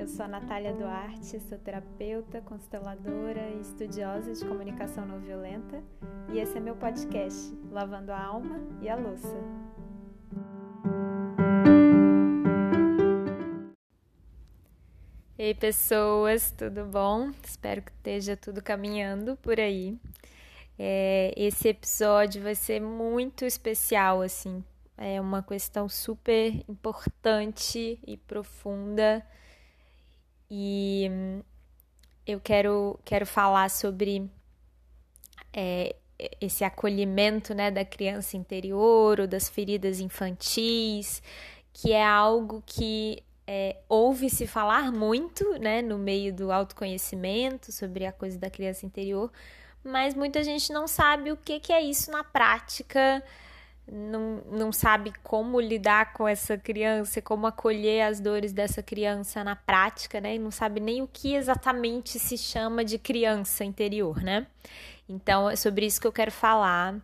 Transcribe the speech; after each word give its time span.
eu 0.00 0.08
sou 0.08 0.24
a 0.24 0.28
Natália 0.28 0.72
Duarte, 0.72 1.38
sou 1.40 1.58
terapeuta, 1.58 2.40
consteladora 2.40 3.50
e 3.50 3.60
estudiosa 3.60 4.32
de 4.32 4.42
comunicação 4.46 5.04
não 5.04 5.20
violenta, 5.20 5.84
e 6.32 6.38
esse 6.38 6.56
é 6.56 6.60
meu 6.60 6.74
podcast, 6.74 7.54
Lavando 7.70 8.10
a 8.10 8.18
Alma 8.18 8.66
e 8.80 8.88
a 8.88 8.96
Louça. 8.96 9.36
Ei, 15.36 15.54
pessoas, 15.54 16.50
tudo 16.50 16.86
bom? 16.86 17.30
Espero 17.44 17.82
que 17.82 17.90
esteja 17.90 18.38
tudo 18.38 18.62
caminhando 18.62 19.36
por 19.36 19.60
aí. 19.60 19.98
É, 20.78 21.34
esse 21.36 21.68
episódio 21.68 22.42
vai 22.42 22.54
ser 22.54 22.80
muito 22.80 23.44
especial, 23.44 24.22
assim, 24.22 24.64
é 24.96 25.20
uma 25.20 25.42
questão 25.42 25.90
super 25.90 26.54
importante 26.66 28.00
e 28.06 28.16
profunda. 28.16 29.22
E 30.50 31.08
eu 32.26 32.40
quero, 32.40 32.98
quero 33.04 33.24
falar 33.24 33.70
sobre 33.70 34.28
é, 35.52 35.94
esse 36.40 36.64
acolhimento 36.64 37.54
né, 37.54 37.70
da 37.70 37.84
criança 37.84 38.36
interior 38.36 39.20
ou 39.20 39.26
das 39.26 39.48
feridas 39.48 40.00
infantis, 40.00 41.22
que 41.72 41.92
é 41.92 42.04
algo 42.04 42.62
que 42.66 43.22
é, 43.46 43.76
ouve-se 43.88 44.46
falar 44.46 44.92
muito 44.92 45.58
né, 45.58 45.82
no 45.82 45.98
meio 45.98 46.32
do 46.32 46.52
autoconhecimento 46.52 47.72
sobre 47.72 48.06
a 48.06 48.12
coisa 48.12 48.38
da 48.38 48.50
criança 48.50 48.86
interior, 48.86 49.30
mas 49.82 50.14
muita 50.14 50.44
gente 50.44 50.72
não 50.72 50.86
sabe 50.86 51.32
o 51.32 51.36
que, 51.36 51.58
que 51.58 51.72
é 51.72 51.80
isso 51.80 52.10
na 52.10 52.22
prática 52.22 53.22
não, 53.90 54.42
não 54.50 54.72
sabe 54.72 55.12
como 55.22 55.60
lidar 55.60 56.12
com 56.12 56.26
essa 56.26 56.56
criança, 56.56 57.20
como 57.20 57.46
acolher 57.46 58.02
as 58.02 58.20
dores 58.20 58.52
dessa 58.52 58.82
criança 58.82 59.42
na 59.42 59.56
prática, 59.56 60.20
né? 60.20 60.36
E 60.36 60.38
não 60.38 60.50
sabe 60.50 60.80
nem 60.80 61.02
o 61.02 61.08
que 61.08 61.34
exatamente 61.34 62.18
se 62.18 62.38
chama 62.38 62.84
de 62.84 62.98
criança 62.98 63.64
interior, 63.64 64.22
né? 64.22 64.46
Então, 65.08 65.50
é 65.50 65.56
sobre 65.56 65.86
isso 65.86 66.00
que 66.00 66.06
eu 66.06 66.12
quero 66.12 66.30
falar. 66.30 66.96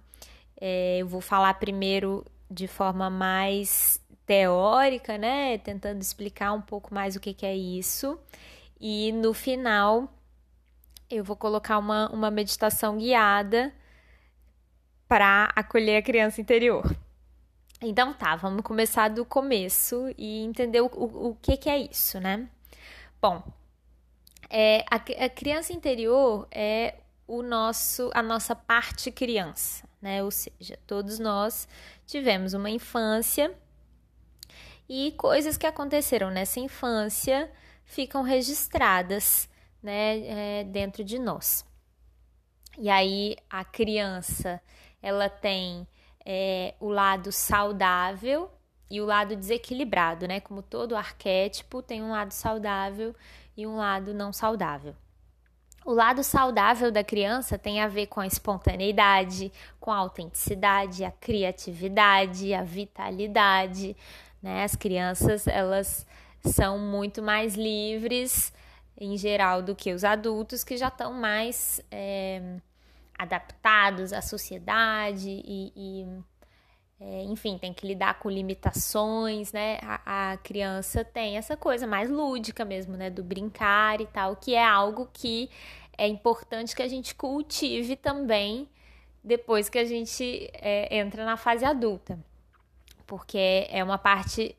É, 0.61 0.99
eu 0.99 1.09
vou 1.09 1.21
falar 1.21 1.55
primeiro 1.55 2.25
de 2.51 2.69
forma 2.69 3.11
mais 3.11 4.01
teórica, 4.25 5.19
né? 5.19 5.59
Tentando 5.59 6.01
explicar 6.01 6.53
um 6.53 6.63
pouco 6.63 6.95
mais 6.95 7.17
o 7.17 7.21
que, 7.21 7.35
que 7.35 7.47
é 7.47 7.57
isso. 7.57 8.19
E 8.81 9.11
no 9.13 9.35
final, 9.35 10.09
eu 11.11 11.25
vou 11.25 11.37
colocar 11.37 11.79
uma, 11.79 12.09
uma 12.11 12.31
meditação 12.31 12.97
guiada 12.97 13.73
para 15.09 15.53
acolher 15.55 15.99
a 15.99 16.03
criança 16.03 16.41
interior. 16.41 16.95
Então 17.81 18.13
tá, 18.15 18.35
vamos 18.37 18.63
começar 18.63 19.09
do 19.09 19.25
começo 19.25 20.13
e 20.17 20.43
entender 20.43 20.81
o, 20.81 20.87
o, 20.87 21.31
o 21.31 21.35
que, 21.37 21.57
que 21.57 21.69
é 21.69 21.79
isso, 21.79 22.19
né? 22.19 22.49
Bom, 23.21 23.43
é, 24.49 24.85
a, 24.91 24.97
a 24.97 25.29
criança 25.29 25.73
interior 25.73 26.49
é 26.51 26.95
o 27.27 27.43
nosso, 27.43 28.11
a 28.15 28.23
nossa 28.23 28.55
parte 28.55 29.11
criança, 29.11 29.87
né? 30.01 30.23
Ou 30.23 30.31
seja, 30.31 30.79
todos 30.87 31.19
nós 31.19 31.69
tivemos 32.07 32.55
uma 32.55 32.71
infância 32.71 33.55
e 34.89 35.13
coisas 35.13 35.57
que 35.57 35.67
aconteceram 35.67 36.31
nessa 36.31 36.61
infância 36.61 37.51
ficam 37.85 38.23
registradas, 38.23 39.49
né, 39.83 40.61
é, 40.61 40.65
dentro 40.65 41.05
de 41.05 41.19
nós. 41.19 41.65
E 42.79 42.89
aí 42.89 43.37
a 43.49 43.65
criança 43.65 44.61
ela 45.07 45.29
tem 45.29 45.87
é, 46.25 46.75
o 46.81 46.89
lado 46.89 47.31
saudável 47.31 48.51
e 48.91 49.01
o 49.01 49.05
lado 49.05 49.37
desequilibrado, 49.37 50.27
né? 50.27 50.41
Como 50.41 50.63
todo 50.63 50.97
arquétipo 50.97 51.81
tem 51.81 52.03
um 52.03 52.11
lado 52.11 52.33
saudável 52.33 53.15
e 53.57 53.65
um 53.65 53.77
lado 53.77 54.13
não 54.13 54.33
saudável. 54.33 54.97
O 55.85 55.93
lado 55.93 56.25
saudável 56.25 56.91
da 56.91 57.05
criança 57.05 57.57
tem 57.57 57.81
a 57.81 57.87
ver 57.87 58.09
com 58.09 58.19
a 58.19 58.27
espontaneidade, 58.27 59.53
com 59.79 59.93
a 59.93 59.99
autenticidade, 59.99 61.05
a 61.05 61.13
criatividade, 61.13 62.53
a 62.53 62.65
vitalidade, 62.65 63.97
né? 64.43 64.65
As 64.65 64.75
crianças, 64.75 65.47
elas 65.47 66.05
são 66.45 66.81
muito 66.81 67.23
mais 67.23 67.55
livres 67.55 68.53
em 68.99 69.17
geral 69.17 69.63
do 69.63 69.73
que 69.73 69.93
os 69.93 70.03
adultos 70.03 70.65
que 70.65 70.77
já 70.77 70.89
estão 70.89 71.13
mais 71.13 71.81
é, 71.93 72.59
adaptados 73.19 74.13
à 74.13 74.21
sociedade 74.21 75.29
e, 75.29 75.73
e 75.75 76.07
é, 76.99 77.25
enfim, 77.25 77.59
tem 77.59 77.75
que 77.75 77.87
lidar 77.87 78.19
com 78.19 78.31
limitações, 78.31 79.53
né? 79.53 79.79
A, 79.83 80.33
a, 80.33 80.37
criança 80.39 81.05
tem 81.05 81.37
essa 81.37 81.57
coisa 81.57 81.87
mais 81.87 82.09
lúdica 82.09 82.65
mesmo, 82.65 82.97
né? 82.97 83.11
Do 83.11 83.23
brincar 83.23 84.01
e 84.01 84.07
tal, 84.07 84.37
que 84.37 84.55
é 84.55 84.65
algo 84.65 85.09
que 85.13 85.51
é 85.99 86.07
importante 86.07 86.75
que 86.75 86.83
a 86.83 86.89
gente 86.89 87.15
cultive 87.15 87.97
também 87.97 88.69
depois 89.23 89.69
que 89.69 89.79
a 89.79 89.85
gente 89.85 90.51
é, 90.55 90.97
entra 90.99 91.25
na 91.25 91.37
fase 91.37 91.65
adulta, 91.65 92.19
porque 93.07 93.67
é 93.71 93.83
uma 93.85 93.99
parte 93.99 94.57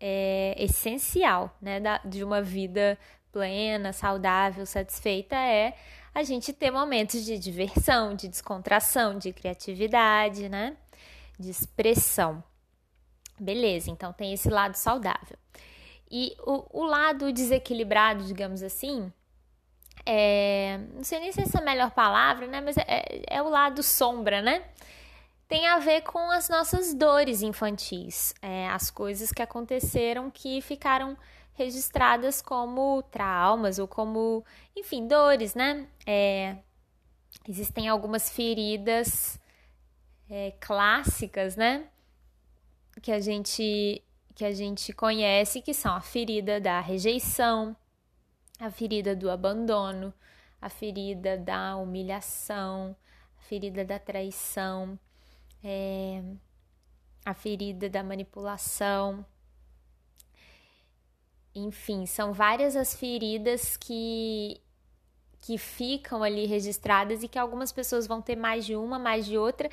é, 0.00 0.56
essencial, 0.58 1.56
né? 1.62 1.78
Da, 1.78 1.98
de 1.98 2.24
uma 2.24 2.42
vida 2.42 2.98
plena, 3.30 3.92
saudável, 3.92 4.66
satisfeita 4.66 5.36
é 5.36 5.74
a 6.18 6.22
gente 6.24 6.52
ter 6.52 6.70
momentos 6.70 7.24
de 7.24 7.38
diversão, 7.38 8.14
de 8.14 8.26
descontração, 8.26 9.16
de 9.16 9.32
criatividade, 9.32 10.48
né? 10.48 10.76
De 11.38 11.48
expressão. 11.48 12.42
Beleza, 13.38 13.88
então 13.88 14.12
tem 14.12 14.32
esse 14.32 14.50
lado 14.50 14.74
saudável. 14.74 15.38
E 16.10 16.34
o, 16.40 16.80
o 16.80 16.84
lado 16.84 17.32
desequilibrado, 17.32 18.24
digamos 18.24 18.64
assim, 18.64 19.12
é, 20.04 20.80
não 20.92 21.04
sei 21.04 21.20
nem 21.20 21.30
se 21.30 21.40
essa 21.40 21.58
é 21.58 21.60
a 21.60 21.64
melhor 21.64 21.92
palavra, 21.92 22.48
né? 22.48 22.60
Mas 22.60 22.76
é, 22.78 23.22
é 23.28 23.40
o 23.40 23.48
lado 23.48 23.80
sombra, 23.80 24.42
né? 24.42 24.64
Tem 25.46 25.68
a 25.68 25.78
ver 25.78 26.02
com 26.02 26.30
as 26.32 26.48
nossas 26.48 26.92
dores 26.92 27.42
infantis, 27.42 28.34
é, 28.42 28.68
as 28.68 28.90
coisas 28.90 29.30
que 29.30 29.40
aconteceram 29.40 30.30
que 30.30 30.60
ficaram 30.62 31.16
registradas 31.58 32.40
como 32.40 33.02
traumas 33.10 33.80
ou 33.80 33.88
como, 33.88 34.44
enfim, 34.76 35.08
dores, 35.08 35.56
né? 35.56 35.88
É, 36.06 36.56
existem 37.48 37.88
algumas 37.88 38.30
feridas 38.30 39.40
é, 40.30 40.52
clássicas, 40.60 41.56
né? 41.56 41.88
Que 43.02 43.10
a 43.10 43.20
gente 43.20 44.02
que 44.36 44.44
a 44.44 44.52
gente 44.52 44.92
conhece, 44.92 45.60
que 45.60 45.74
são 45.74 45.92
a 45.96 46.00
ferida 46.00 46.60
da 46.60 46.78
rejeição, 46.78 47.76
a 48.60 48.70
ferida 48.70 49.16
do 49.16 49.28
abandono, 49.28 50.14
a 50.60 50.68
ferida 50.68 51.36
da 51.36 51.76
humilhação, 51.76 52.94
a 53.36 53.42
ferida 53.42 53.84
da 53.84 53.98
traição, 53.98 54.96
é, 55.64 56.22
a 57.24 57.34
ferida 57.34 57.90
da 57.90 58.04
manipulação, 58.04 59.26
enfim, 61.58 62.06
são 62.06 62.32
várias 62.32 62.76
as 62.76 62.94
feridas 62.94 63.76
que 63.76 64.60
que 65.40 65.56
ficam 65.56 66.22
ali 66.22 66.46
registradas 66.46 67.22
e 67.22 67.28
que 67.28 67.38
algumas 67.38 67.70
pessoas 67.70 68.08
vão 68.08 68.20
ter 68.20 68.36
mais 68.36 68.66
de 68.66 68.74
uma, 68.74 68.98
mais 68.98 69.24
de 69.24 69.38
outra, 69.38 69.70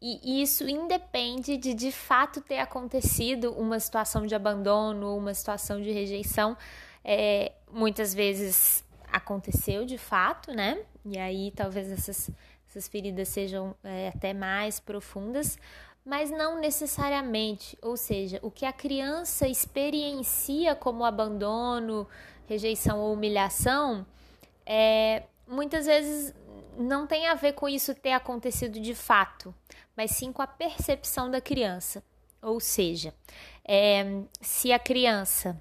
e 0.00 0.42
isso 0.42 0.68
independe 0.68 1.56
de 1.56 1.72
de 1.72 1.90
fato 1.90 2.40
ter 2.40 2.58
acontecido 2.58 3.52
uma 3.52 3.80
situação 3.80 4.26
de 4.26 4.34
abandono, 4.34 5.16
uma 5.16 5.32
situação 5.32 5.80
de 5.80 5.90
rejeição. 5.90 6.56
É, 7.02 7.52
muitas 7.70 8.12
vezes 8.12 8.84
aconteceu 9.10 9.86
de 9.86 9.96
fato, 9.96 10.52
né? 10.52 10.78
E 11.04 11.18
aí 11.18 11.50
talvez 11.56 11.90
essas, 11.90 12.30
essas 12.68 12.88
feridas 12.88 13.28
sejam 13.28 13.74
é, 13.82 14.08
até 14.08 14.34
mais 14.34 14.78
profundas, 14.78 15.58
mas 16.06 16.30
não 16.30 16.60
necessariamente. 16.60 17.76
Ou 17.82 17.96
seja, 17.96 18.38
o 18.40 18.50
que 18.50 18.64
a 18.64 18.72
criança 18.72 19.48
experiencia 19.48 20.76
como 20.76 21.04
abandono, 21.04 22.06
rejeição 22.48 23.00
ou 23.00 23.12
humilhação, 23.12 24.06
é, 24.64 25.24
muitas 25.48 25.86
vezes 25.86 26.32
não 26.78 27.08
tem 27.08 27.26
a 27.26 27.34
ver 27.34 27.54
com 27.54 27.68
isso 27.68 27.92
ter 27.92 28.12
acontecido 28.12 28.78
de 28.78 28.94
fato, 28.94 29.52
mas 29.96 30.12
sim 30.12 30.32
com 30.32 30.40
a 30.42 30.46
percepção 30.46 31.28
da 31.28 31.40
criança. 31.40 32.04
Ou 32.40 32.60
seja, 32.60 33.12
é, 33.64 34.22
se 34.40 34.72
a 34.72 34.78
criança 34.78 35.60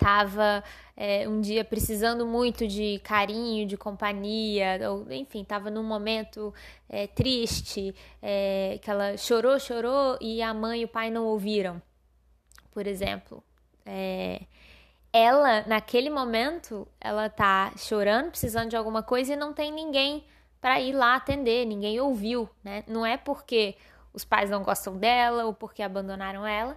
estava 0.00 0.64
é, 0.96 1.28
um 1.28 1.40
dia 1.40 1.62
precisando 1.62 2.26
muito 2.26 2.66
de 2.66 2.98
carinho, 3.04 3.66
de 3.66 3.76
companhia, 3.76 4.78
ou 4.90 5.12
enfim, 5.12 5.42
estava 5.42 5.70
num 5.70 5.82
momento 5.82 6.54
é, 6.88 7.06
triste, 7.06 7.94
é, 8.22 8.78
que 8.82 8.90
ela 8.90 9.16
chorou, 9.18 9.58
chorou 9.60 10.16
e 10.20 10.42
a 10.42 10.54
mãe 10.54 10.80
e 10.80 10.84
o 10.86 10.88
pai 10.88 11.10
não 11.10 11.26
ouviram, 11.26 11.80
por 12.72 12.86
exemplo. 12.86 13.44
É, 13.84 14.42
ela, 15.12 15.64
naquele 15.66 16.08
momento, 16.08 16.88
ela 17.00 17.28
tá 17.28 17.72
chorando, 17.76 18.30
precisando 18.30 18.70
de 18.70 18.76
alguma 18.76 19.02
coisa 19.02 19.34
e 19.34 19.36
não 19.36 19.52
tem 19.52 19.70
ninguém 19.70 20.24
para 20.60 20.80
ir 20.80 20.92
lá 20.92 21.16
atender, 21.16 21.66
ninguém 21.66 22.00
ouviu, 22.00 22.48
né? 22.62 22.84
Não 22.86 23.04
é 23.04 23.16
porque 23.16 23.76
os 24.12 24.24
pais 24.24 24.50
não 24.50 24.62
gostam 24.62 24.96
dela 24.96 25.44
ou 25.44 25.54
porque 25.54 25.82
abandonaram 25.82 26.46
ela, 26.46 26.76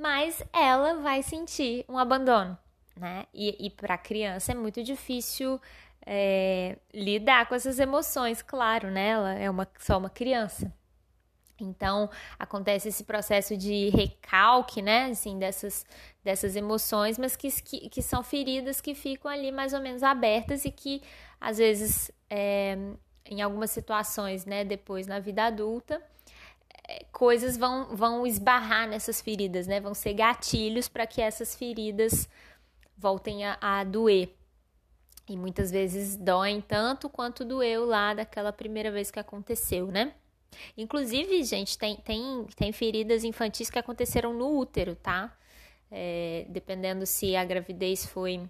mas 0.00 0.42
ela 0.50 0.94
vai 0.94 1.22
sentir 1.22 1.84
um 1.86 1.98
abandono, 1.98 2.56
né? 2.96 3.26
E, 3.34 3.66
e 3.66 3.68
para 3.68 3.94
a 3.94 3.98
criança 3.98 4.52
é 4.52 4.54
muito 4.54 4.82
difícil 4.82 5.60
é, 6.06 6.78
lidar 6.94 7.46
com 7.46 7.54
essas 7.54 7.78
emoções, 7.78 8.40
claro, 8.40 8.90
né? 8.90 9.08
Ela 9.08 9.34
é 9.34 9.50
uma, 9.50 9.68
só 9.78 9.98
uma 9.98 10.08
criança. 10.08 10.72
Então, 11.60 12.08
acontece 12.38 12.88
esse 12.88 13.04
processo 13.04 13.54
de 13.54 13.90
recalque, 13.90 14.80
né, 14.80 15.10
assim, 15.10 15.38
dessas, 15.38 15.84
dessas 16.24 16.56
emoções, 16.56 17.18
mas 17.18 17.36
que, 17.36 17.50
que, 17.60 17.90
que 17.90 18.00
são 18.00 18.22
feridas 18.22 18.80
que 18.80 18.94
ficam 18.94 19.30
ali 19.30 19.52
mais 19.52 19.74
ou 19.74 19.80
menos 19.80 20.02
abertas 20.02 20.64
e 20.64 20.70
que, 20.70 21.02
às 21.38 21.58
vezes, 21.58 22.10
é, 22.30 22.78
em 23.26 23.42
algumas 23.42 23.70
situações, 23.70 24.46
né, 24.46 24.64
depois 24.64 25.06
na 25.06 25.20
vida 25.20 25.44
adulta, 25.44 26.02
coisas 27.12 27.56
vão, 27.56 27.94
vão 27.94 28.26
esbarrar 28.26 28.88
nessas 28.88 29.20
feridas, 29.20 29.66
né, 29.66 29.80
vão 29.80 29.94
ser 29.94 30.14
gatilhos 30.14 30.88
para 30.88 31.06
que 31.06 31.20
essas 31.20 31.54
feridas 31.54 32.28
voltem 32.96 33.44
a, 33.44 33.58
a 33.60 33.84
doer. 33.84 34.34
E 35.28 35.36
muitas 35.36 35.70
vezes 35.70 36.16
doem 36.16 36.60
tanto 36.60 37.08
quanto 37.08 37.44
doeu 37.44 37.84
lá 37.84 38.14
daquela 38.14 38.52
primeira 38.52 38.90
vez 38.90 39.10
que 39.10 39.18
aconteceu, 39.20 39.86
né? 39.86 40.12
Inclusive, 40.76 41.44
gente, 41.44 41.78
tem, 41.78 41.96
tem, 41.96 42.46
tem 42.56 42.72
feridas 42.72 43.22
infantis 43.22 43.70
que 43.70 43.78
aconteceram 43.78 44.32
no 44.32 44.58
útero, 44.58 44.96
tá? 44.96 45.36
É, 45.90 46.46
dependendo 46.48 47.06
se 47.06 47.36
a 47.36 47.44
gravidez 47.44 48.06
foi 48.06 48.48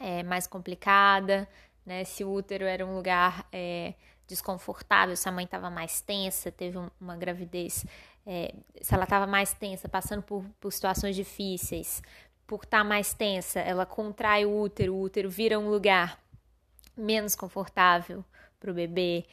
é, 0.00 0.22
mais 0.22 0.46
complicada, 0.46 1.48
né? 1.84 2.04
Se 2.04 2.22
o 2.22 2.32
útero 2.32 2.64
era 2.64 2.86
um 2.86 2.94
lugar 2.94 3.48
é, 3.52 3.94
desconfortável, 4.28 5.16
se 5.16 5.28
a 5.28 5.32
mãe 5.32 5.46
estava 5.46 5.70
mais 5.70 6.00
tensa, 6.00 6.52
teve 6.52 6.78
um, 6.78 6.88
uma 7.00 7.16
gravidez, 7.16 7.84
é, 8.26 8.54
se 8.80 8.94
ela 8.94 9.04
estava 9.04 9.26
mais 9.26 9.54
tensa, 9.54 9.88
passando 9.88 10.22
por, 10.22 10.44
por 10.60 10.70
situações 10.70 11.16
difíceis, 11.16 12.02
por 12.46 12.62
estar 12.62 12.78
tá 12.78 12.84
mais 12.84 13.12
tensa, 13.14 13.58
ela 13.58 13.86
contrai 13.86 14.44
o 14.44 14.60
útero, 14.60 14.94
o 14.94 15.00
útero 15.00 15.30
vira 15.30 15.58
um 15.58 15.70
lugar 15.70 16.22
menos 16.96 17.34
confortável 17.34 18.24
para 18.60 18.70
o 18.70 18.74
bebê. 18.74 19.24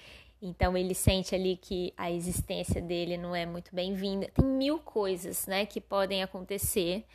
Então 0.42 0.78
ele 0.78 0.94
sente 0.94 1.36
ali 1.36 1.58
que 1.58 1.94
a 1.98 2.10
existência 2.10 2.82
dele 2.82 3.18
não 3.18 3.36
é 3.36 3.46
muito 3.46 3.74
bem-vinda. 3.74 4.30
Tem 4.34 4.46
mil 4.46 4.80
coisas, 4.80 5.46
né, 5.46 5.66
que 5.66 5.82
podem 5.82 6.24
acontecer 6.24 7.06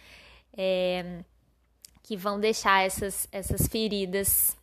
é, 0.56 1.23
que 2.03 2.17
vão 2.17 2.41
deixar 2.41 2.85
essas, 2.85 3.29
essas 3.31 3.67
feridas 3.69 4.56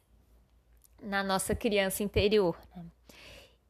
na 1.01 1.23
nossa 1.23 1.55
criança 1.55 2.03
interior. 2.03 2.57
Né? 2.75 2.85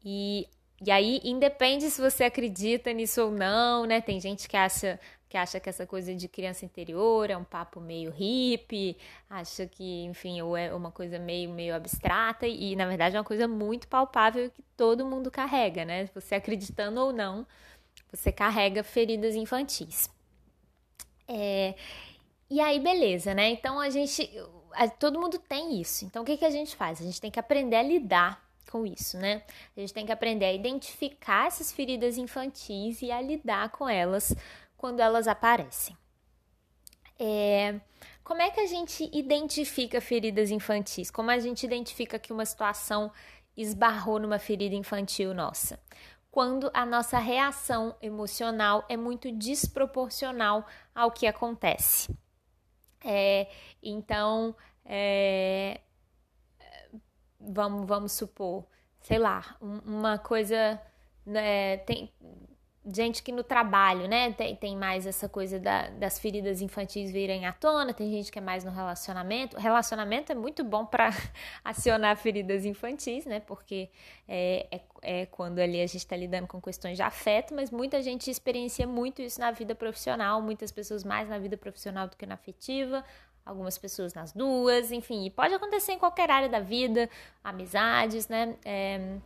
E, 0.09 0.48
e 0.86 0.89
aí, 0.89 1.19
independe 1.21 1.89
se 1.92 2.00
você 2.00 2.24
acredita 2.24 2.94
nisso 2.94 3.24
ou 3.24 3.30
não, 3.30 3.86
né? 3.86 4.00
Tem 4.00 4.21
gente 4.21 4.48
que 4.48 4.56
acha 4.56 4.98
que 5.27 5.36
acha 5.36 5.59
que 5.59 5.68
essa 5.68 5.86
coisa 5.86 6.15
de 6.15 6.30
criança 6.30 6.63
interior 6.63 7.30
é 7.30 7.36
um 7.36 7.44
papo 7.44 7.81
meio 7.81 8.09
hippie, 8.12 8.95
acha 9.30 9.68
que, 9.68 10.06
enfim, 10.06 10.42
ou 10.42 10.56
é 10.56 10.74
uma 10.74 10.89
coisa 10.89 11.19
meio, 11.19 11.50
meio 11.50 11.75
abstrata, 11.75 12.48
e 12.48 12.77
na 12.77 12.88
verdade 12.88 13.18
é 13.18 13.19
uma 13.19 13.25
coisa 13.25 13.45
muito 13.45 13.89
palpável 13.89 14.50
que 14.50 14.63
todo 14.77 15.06
mundo 15.06 15.30
carrega, 15.30 15.83
né? 15.83 16.09
Você 16.15 16.36
acreditando 16.36 17.01
ou 17.01 17.12
não, 17.12 17.45
você 18.09 18.31
carrega 18.31 18.83
feridas 18.83 19.36
infantis. 19.36 20.09
É, 21.27 21.75
e 22.50 22.62
aí, 22.62 22.80
beleza, 22.80 23.33
né? 23.33 23.50
Então 23.50 23.77
a 23.77 23.89
gente. 23.89 24.31
A, 24.71 24.88
todo 24.88 25.19
mundo 25.19 25.38
tem 25.38 25.81
isso. 25.81 26.06
Então 26.06 26.24
o 26.24 26.25
que, 26.25 26.38
que 26.38 26.45
a 26.45 26.50
gente 26.50 26.75
faz? 26.77 27.01
A 27.01 27.04
gente 27.04 27.19
tem 27.19 27.31
que 27.31 27.39
aprender 27.39 27.75
a 27.75 27.83
lidar 27.83 28.47
com 28.69 28.86
isso, 28.86 29.18
né? 29.18 29.44
A 29.75 29.80
gente 29.80 29.94
tem 29.94 30.06
que 30.06 30.12
aprender 30.12 30.46
a 30.46 30.54
identificar 30.54 31.48
essas 31.48 31.72
feridas 31.72 32.18
infantis 32.18 33.02
e 33.02 33.12
a 33.12 33.22
lidar 33.22 33.69
com 33.69 33.88
elas 33.88 34.36
quando 34.75 35.00
elas 35.00 35.28
aparecem. 35.28 35.98
É, 37.19 37.80
como 38.24 38.42
é 38.42 38.52
que 38.52 38.60
a 38.60 38.66
gente 38.66 39.10
identifica 39.14 40.00
feridas 40.02 40.52
infantis? 40.52 41.10
Como 41.10 41.31
a 41.31 41.40
gente 41.40 41.66
identifica 41.66 42.19
que 42.19 42.34
uma 42.34 42.46
situação 42.46 43.12
esbarrou 43.56 44.19
numa 44.19 44.38
ferida 44.38 44.75
infantil 44.75 45.34
nossa? 45.34 45.80
Quando 46.30 46.69
a 46.74 46.86
nossa 46.86 47.18
reação 47.18 47.96
emocional 48.02 48.86
é 48.88 48.96
muito 48.96 49.31
desproporcional 49.31 50.68
ao 50.94 51.10
que 51.10 51.25
acontece. 51.25 52.16
É, 53.04 53.48
então, 53.81 54.56
é, 54.86 55.81
vamos, 57.39 57.88
vamos 57.88 58.12
supor, 58.12 58.66
sei 59.01 59.19
lá, 59.19 59.56
uma 59.62 60.18
coisa. 60.18 60.80
Né, 61.25 61.78
tem, 61.80 62.10
gente 62.94 63.22
que 63.22 63.31
no 63.31 63.44
trabalho, 63.44 64.07
né, 64.07 64.31
tem, 64.34 64.56
tem 64.56 64.75
mais 64.75 65.06
essa 65.06 65.28
coisa 65.28 65.60
da, 65.60 65.89
das 65.89 66.19
feridas 66.19 66.62
infantis 66.62 67.12
virem 67.12 67.45
à 67.45 67.51
tona, 67.51 67.94
tem 67.94 68.10
gente 68.10 68.31
que 68.31 68.39
é 68.39 68.42
mais 68.42 68.63
no 68.63 68.72
relacionamento. 68.72 69.57
O 69.57 69.60
relacionamento 69.60 70.31
é 70.31 70.36
muito 70.36 70.63
bom 70.63 70.86
para 70.86 71.10
acionar 71.63 72.16
feridas 72.18 72.66
infantis, 72.66 73.25
né, 73.25 73.40
porque 73.42 73.90
é, 74.28 74.68
é, 74.72 74.81
é 75.01 75.25
quando 75.25 75.60
ali 75.60 75.81
a 75.81 75.88
gente 75.88 75.98
está 75.98 76.16
lidando 76.16 76.48
com 76.48 76.62
questões 76.62 76.95
de 76.95 77.04
afeto, 77.04 77.54
mas 77.54 77.72
muita 77.72 78.01
gente 78.01 78.30
experiencia 78.30 78.88
muito 78.88 79.22
isso 79.22 79.40
na 79.40 79.51
vida 79.51 79.75
profissional, 79.75 80.42
muitas 80.42 80.72
pessoas 80.72 81.04
mais 81.04 81.28
na 81.28 81.38
vida 81.38 81.57
profissional 81.57 82.07
do 82.07 82.16
que 82.16 82.25
na 82.25 82.36
afetiva, 82.36 83.04
algumas 83.48 83.78
pessoas 83.78 84.14
nas 84.14 84.32
duas, 84.32 84.92
enfim, 84.92 85.32
pode 85.32 85.54
acontecer 85.54 85.94
em 85.94 86.00
qualquer 86.00 86.30
área 86.30 86.50
da 86.50 86.60
vida, 86.60 87.10
amizades, 87.44 88.28
né, 88.28 88.56
é, 88.66 89.18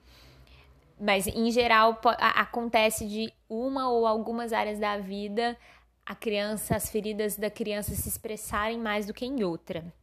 mas 0.99 1.25
em 1.27 1.49
geral 1.51 1.99
acontece 2.19 3.07
de 3.07 3.33
uma 3.49 3.89
ou 3.89 4.05
algumas 4.05 4.53
áreas 4.53 4.77
da 4.79 4.97
vida 4.97 5.57
a 6.05 6.15
criança, 6.15 6.75
as 6.75 6.89
feridas 6.89 7.37
da 7.37 7.49
criança 7.49 7.93
se 7.95 8.09
expressarem 8.09 8.77
mais 8.77 9.05
do 9.05 9.13
que 9.13 9.25
em 9.25 9.43
outra. 9.43 9.93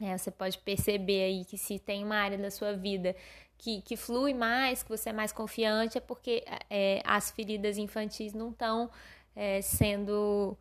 É, 0.00 0.16
você 0.16 0.30
pode 0.30 0.58
perceber 0.58 1.24
aí 1.24 1.44
que 1.44 1.58
se 1.58 1.78
tem 1.78 2.02
uma 2.02 2.16
área 2.16 2.38
da 2.38 2.50
sua 2.50 2.72
vida 2.72 3.14
que, 3.58 3.82
que 3.82 3.96
flui 3.96 4.32
mais, 4.32 4.82
que 4.82 4.88
você 4.88 5.10
é 5.10 5.12
mais 5.12 5.32
confiante, 5.32 5.98
é 5.98 6.00
porque 6.00 6.42
é, 6.70 7.02
as 7.04 7.30
feridas 7.30 7.76
infantis 7.76 8.32
não 8.32 8.50
estão 8.50 8.90
é, 9.36 9.60
sendo 9.60 10.56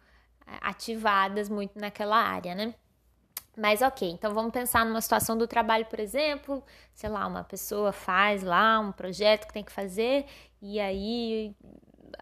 ativadas 0.61 1.47
muito 1.47 1.79
naquela 1.79 2.17
área, 2.17 2.53
né? 2.55 2.75
Mas 3.59 3.81
ok, 3.81 4.09
então 4.09 4.33
vamos 4.33 4.53
pensar 4.53 4.85
numa 4.85 5.01
situação 5.01 5.37
do 5.37 5.45
trabalho, 5.45 5.85
por 5.87 5.99
exemplo, 5.99 6.63
sei 6.95 7.09
lá, 7.09 7.27
uma 7.27 7.43
pessoa 7.43 7.91
faz 7.91 8.41
lá 8.41 8.79
um 8.79 8.93
projeto 8.93 9.47
que 9.47 9.53
tem 9.53 9.63
que 9.65 9.71
fazer 9.71 10.25
e 10.61 10.79
aí 10.79 11.53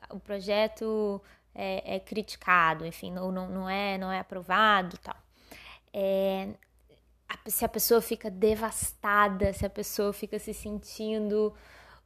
o 0.09 0.19
projeto 0.19 1.21
é, 1.53 1.97
é 1.97 1.99
criticado, 1.99 2.87
enfim, 2.87 3.11
não, 3.11 3.31
não, 3.31 3.47
não, 3.49 3.69
é, 3.69 3.99
não 3.99 4.11
é 4.11 4.19
aprovado 4.19 4.97
tal. 4.97 5.15
É, 5.93 6.49
se 7.45 7.63
a 7.63 7.69
pessoa 7.69 8.01
fica 8.01 8.31
devastada, 8.31 9.53
se 9.53 9.63
a 9.63 9.69
pessoa 9.69 10.11
fica 10.13 10.39
se 10.39 10.55
sentindo 10.55 11.53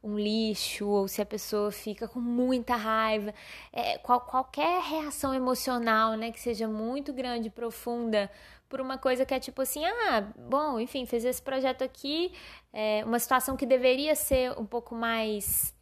um 0.02 0.18
lixo, 0.18 0.86
ou 0.88 1.06
se 1.06 1.22
a 1.22 1.26
pessoa 1.26 1.70
fica 1.70 2.08
com 2.08 2.20
muita 2.20 2.74
raiva, 2.74 3.32
é, 3.72 3.98
qual, 3.98 4.20
qualquer 4.20 4.82
reação 4.82 5.32
emocional, 5.32 6.14
né, 6.14 6.32
que 6.32 6.40
seja 6.40 6.66
muito 6.66 7.12
grande, 7.12 7.48
profunda, 7.50 8.30
por 8.68 8.80
uma 8.80 8.98
coisa 8.98 9.24
que 9.24 9.34
é 9.34 9.38
tipo 9.38 9.60
assim, 9.62 9.84
ah, 9.84 10.26
bom, 10.48 10.80
enfim, 10.80 11.04
fez 11.06 11.24
esse 11.24 11.42
projeto 11.42 11.84
aqui, 11.84 12.32
é, 12.72 13.04
uma 13.04 13.18
situação 13.18 13.56
que 13.56 13.66
deveria 13.66 14.14
ser 14.14 14.58
um 14.58 14.64
pouco 14.64 14.94
mais 14.94 15.74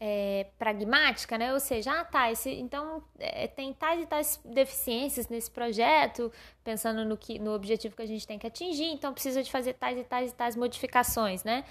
é, 0.00 0.46
pragmática, 0.58 1.36
né? 1.36 1.52
Ou 1.52 1.60
seja, 1.60 1.92
ah, 1.92 2.04
tá, 2.04 2.32
esse, 2.32 2.50
então 2.50 3.02
é, 3.18 3.46
tem 3.46 3.74
tais 3.74 4.02
e 4.02 4.06
tais 4.06 4.40
deficiências 4.44 5.28
nesse 5.28 5.50
projeto, 5.50 6.32
pensando 6.64 7.04
no, 7.04 7.16
que, 7.16 7.38
no 7.38 7.52
objetivo 7.52 7.94
que 7.94 8.02
a 8.02 8.06
gente 8.06 8.26
tem 8.26 8.38
que 8.38 8.46
atingir, 8.46 8.86
então 8.86 9.12
precisa 9.12 9.42
de 9.42 9.50
fazer 9.50 9.74
tais 9.74 9.98
e 9.98 10.04
tais 10.04 10.30
e 10.30 10.34
tais 10.34 10.56
modificações, 10.56 11.44
né? 11.44 11.64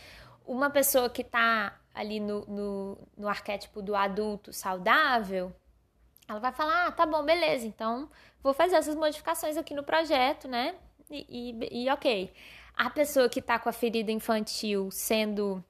Uma 0.46 0.70
pessoa 0.70 1.10
que 1.10 1.22
está 1.22 1.80
ali 1.94 2.20
no, 2.20 2.46
no, 2.46 3.08
no 3.18 3.28
arquétipo 3.28 3.82
do 3.82 3.96
adulto 3.96 4.54
saudável, 4.54 5.54
ela 6.28 6.40
vai 6.40 6.52
falar, 6.52 6.88
ah, 6.88 6.92
tá 6.92 7.06
bom, 7.06 7.24
beleza, 7.24 7.66
então 7.66 8.10
vou 8.42 8.54
fazer 8.54 8.76
essas 8.76 8.96
modificações 8.96 9.58
aqui 9.58 9.74
no 9.74 9.84
projeto, 9.84 10.48
né? 10.48 10.76
E, 11.10 11.56
e, 11.62 11.84
e 11.84 11.90
ok. 11.90 12.32
A 12.76 12.90
pessoa 12.90 13.28
que 13.28 13.40
está 13.40 13.60
com 13.60 13.68
a 13.68 13.74
ferida 13.74 14.12
infantil 14.12 14.90
sendo 14.92 15.64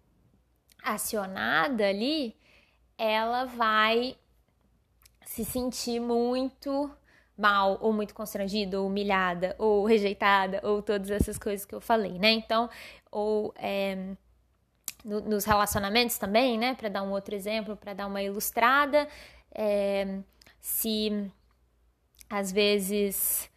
acionada 0.84 1.88
ali, 1.88 2.36
ela 2.98 3.46
vai 3.46 4.16
se 5.26 5.46
sentir 5.46 6.00
muito 6.00 6.92
mal, 7.38 7.78
ou 7.82 7.94
muito 7.94 8.14
constrangida, 8.14 8.80
ou 8.80 8.88
humilhada, 8.88 9.56
ou 9.58 9.86
rejeitada, 9.86 10.60
ou 10.64 10.82
todas 10.82 11.10
essas 11.10 11.38
coisas 11.38 11.66
que 11.66 11.74
eu 11.74 11.80
falei, 11.80 12.20
né? 12.20 12.32
Então, 12.32 12.70
ou 13.10 13.54
é, 13.58 14.16
no, 15.04 15.22
nos 15.22 15.46
relacionamentos 15.46 16.18
também, 16.18 16.58
né? 16.58 16.76
Para 16.76 16.90
dar 16.90 17.04
um 17.04 17.12
outro 17.12 17.36
exemplo, 17.36 17.76
para 17.76 17.94
dar 17.94 18.08
uma 18.08 18.22
ilustrada, 18.22 19.08
é, 19.54 20.20
se 20.60 21.32
às 22.30 22.52
vezes, 22.52 23.50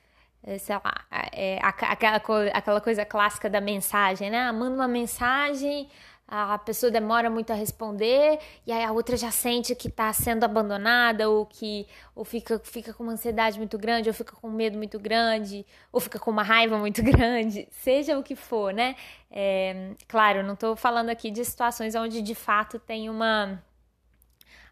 eh, 0.42 0.58
sei 0.58 0.76
lá, 0.76 1.04
é, 1.32 1.58
aquela, 1.62 2.20
aquela 2.54 2.80
coisa 2.80 3.04
clássica 3.04 3.50
da 3.50 3.60
mensagem, 3.60 4.30
né? 4.30 4.38
Ah, 4.44 4.52
manda 4.52 4.76
uma 4.76 4.88
mensagem, 4.88 5.88
a 6.34 6.56
pessoa 6.56 6.90
demora 6.90 7.28
muito 7.28 7.52
a 7.52 7.54
responder 7.54 8.38
e 8.66 8.72
aí 8.72 8.82
a 8.82 8.90
outra 8.90 9.18
já 9.18 9.30
sente 9.30 9.74
que 9.74 9.88
está 9.88 10.10
sendo 10.14 10.44
abandonada 10.44 11.28
ou 11.28 11.44
que 11.44 11.86
ou 12.14 12.24
fica, 12.24 12.58
fica 12.64 12.94
com 12.94 13.02
uma 13.02 13.12
ansiedade 13.12 13.58
muito 13.58 13.76
grande 13.76 14.08
ou 14.08 14.14
fica 14.14 14.34
com 14.34 14.48
um 14.48 14.52
medo 14.52 14.78
muito 14.78 14.98
grande 14.98 15.66
ou 15.92 16.00
fica 16.00 16.18
com 16.18 16.30
uma 16.30 16.42
raiva 16.42 16.78
muito 16.78 17.02
grande, 17.04 17.68
seja 17.70 18.18
o 18.18 18.22
que 18.22 18.34
for, 18.34 18.72
né? 18.72 18.96
É, 19.30 19.90
claro, 20.08 20.42
não 20.42 20.54
estou 20.54 20.74
falando 20.74 21.10
aqui 21.10 21.30
de 21.30 21.44
situações 21.44 21.94
onde 21.94 22.22
de 22.22 22.34
fato 22.34 22.78
tem 22.78 23.10
uma 23.10 23.62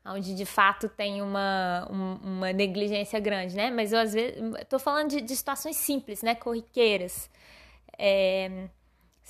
onde 0.02 0.35
de 0.35 0.47
fato 0.47 0.88
tem 0.88 1.21
uma, 1.21 1.87
uma 1.90 2.52
negligência 2.55 3.21
grande, 3.21 3.55
né? 3.55 3.71
Mas 3.71 3.93
eu 3.93 3.99
às 3.99 4.14
vezes 4.14 4.43
estou 4.62 4.79
falando 4.79 5.11
de, 5.11 5.21
de, 5.21 5.37
situações 5.37 5.76
simples, 5.76 6.23
né? 6.23 6.35
Corriqueiras. 6.35 7.31
É, 7.99 8.69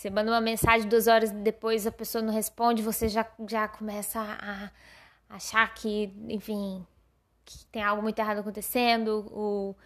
você 0.00 0.08
manda 0.08 0.30
uma 0.30 0.40
mensagem 0.40 0.88
duas 0.88 1.06
horas 1.06 1.30
depois, 1.30 1.86
a 1.86 1.92
pessoa 1.92 2.22
não 2.22 2.32
responde, 2.32 2.82
você 2.82 3.06
já, 3.06 3.26
já 3.46 3.68
começa 3.68 4.18
a, 4.18 4.70
achar 5.28 5.74
que, 5.74 6.10
enfim, 6.26 6.86
que 7.44 7.66
tem 7.66 7.82
algo 7.82 8.02
muito 8.02 8.18
errado 8.18 8.38
acontecendo, 8.38 9.30
ou 9.30 9.76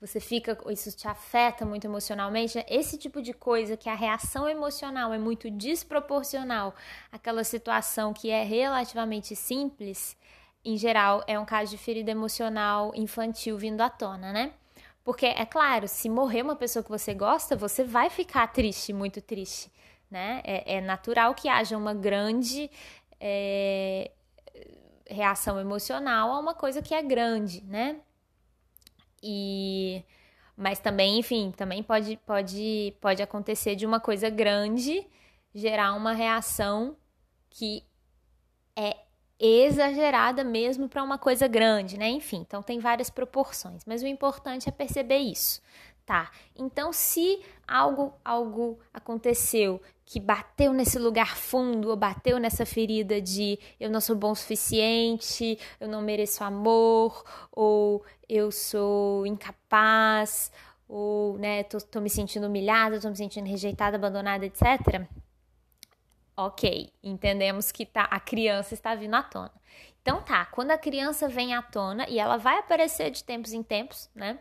você 0.00 0.18
fica, 0.18 0.58
isso 0.72 0.90
te 0.96 1.06
afeta 1.06 1.64
muito 1.64 1.84
emocionalmente. 1.84 2.58
Esse 2.68 2.98
tipo 2.98 3.22
de 3.22 3.32
coisa 3.32 3.76
que 3.76 3.88
a 3.88 3.94
reação 3.94 4.48
emocional 4.48 5.14
é 5.14 5.18
muito 5.18 5.48
desproporcional 5.48 6.74
àquela 7.12 7.44
situação 7.44 8.12
que 8.12 8.28
é 8.28 8.42
relativamente 8.42 9.36
simples, 9.36 10.16
em 10.64 10.76
geral, 10.76 11.22
é 11.28 11.38
um 11.38 11.44
caso 11.44 11.70
de 11.70 11.78
ferida 11.78 12.10
emocional 12.10 12.90
infantil 12.96 13.56
vindo 13.56 13.80
à 13.82 13.88
tona, 13.88 14.32
né? 14.32 14.52
Porque, 15.10 15.26
é 15.26 15.44
claro, 15.44 15.88
se 15.88 16.08
morrer 16.08 16.40
uma 16.40 16.54
pessoa 16.54 16.84
que 16.84 16.88
você 16.88 17.12
gosta, 17.12 17.56
você 17.56 17.82
vai 17.82 18.08
ficar 18.08 18.46
triste, 18.46 18.92
muito 18.92 19.20
triste, 19.20 19.68
né? 20.08 20.40
É, 20.44 20.76
é 20.76 20.80
natural 20.80 21.34
que 21.34 21.48
haja 21.48 21.76
uma 21.76 21.92
grande 21.92 22.70
é, 23.18 24.12
reação 25.08 25.58
emocional 25.58 26.30
a 26.30 26.38
uma 26.38 26.54
coisa 26.54 26.80
que 26.80 26.94
é 26.94 27.02
grande, 27.02 27.60
né? 27.64 28.00
E... 29.20 30.04
Mas 30.56 30.78
também, 30.78 31.18
enfim, 31.18 31.50
também 31.56 31.82
pode, 31.82 32.16
pode, 32.18 32.96
pode 33.00 33.20
acontecer 33.20 33.74
de 33.74 33.84
uma 33.84 33.98
coisa 33.98 34.30
grande 34.30 35.04
gerar 35.52 35.94
uma 35.94 36.12
reação 36.12 36.96
que 37.50 37.84
é 38.76 38.96
exagerada 39.40 40.44
mesmo 40.44 40.88
para 40.88 41.02
uma 41.02 41.16
coisa 41.18 41.48
grande, 41.48 41.98
né? 41.98 42.08
Enfim, 42.10 42.44
então 42.46 42.62
tem 42.62 42.78
várias 42.78 43.08
proporções, 43.08 43.82
mas 43.86 44.02
o 44.02 44.06
importante 44.06 44.68
é 44.68 44.72
perceber 44.72 45.18
isso. 45.18 45.62
Tá. 46.04 46.30
Então, 46.56 46.92
se 46.92 47.40
algo 47.68 48.12
algo 48.24 48.80
aconteceu 48.92 49.80
que 50.04 50.18
bateu 50.18 50.72
nesse 50.72 50.98
lugar 50.98 51.36
fundo 51.36 51.88
ou 51.88 51.96
bateu 51.96 52.38
nessa 52.38 52.66
ferida 52.66 53.20
de 53.20 53.58
eu 53.78 53.88
não 53.88 54.00
sou 54.00 54.16
bom 54.16 54.32
o 54.32 54.34
suficiente, 54.34 55.56
eu 55.78 55.88
não 55.88 56.02
mereço 56.02 56.42
amor, 56.42 57.22
ou 57.52 58.04
eu 58.28 58.50
sou 58.50 59.24
incapaz, 59.24 60.50
ou 60.88 61.38
né, 61.38 61.62
tô, 61.62 61.78
tô 61.80 62.00
me 62.00 62.10
sentindo 62.10 62.48
humilhada, 62.48 63.00
tô 63.00 63.08
me 63.08 63.16
sentindo 63.16 63.46
rejeitada, 63.46 63.96
abandonada, 63.96 64.44
etc 64.44 65.08
Ok, 66.46 66.90
entendemos 67.02 67.70
que 67.70 67.84
tá, 67.84 68.04
a 68.04 68.18
criança 68.18 68.72
está 68.72 68.94
vindo 68.94 69.14
à 69.14 69.22
tona. 69.22 69.52
Então 70.00 70.22
tá, 70.22 70.46
quando 70.46 70.70
a 70.70 70.78
criança 70.78 71.28
vem 71.28 71.52
à 71.52 71.60
tona, 71.60 72.08
e 72.08 72.18
ela 72.18 72.38
vai 72.38 72.58
aparecer 72.58 73.10
de 73.10 73.22
tempos 73.22 73.52
em 73.52 73.62
tempos, 73.62 74.08
né? 74.14 74.38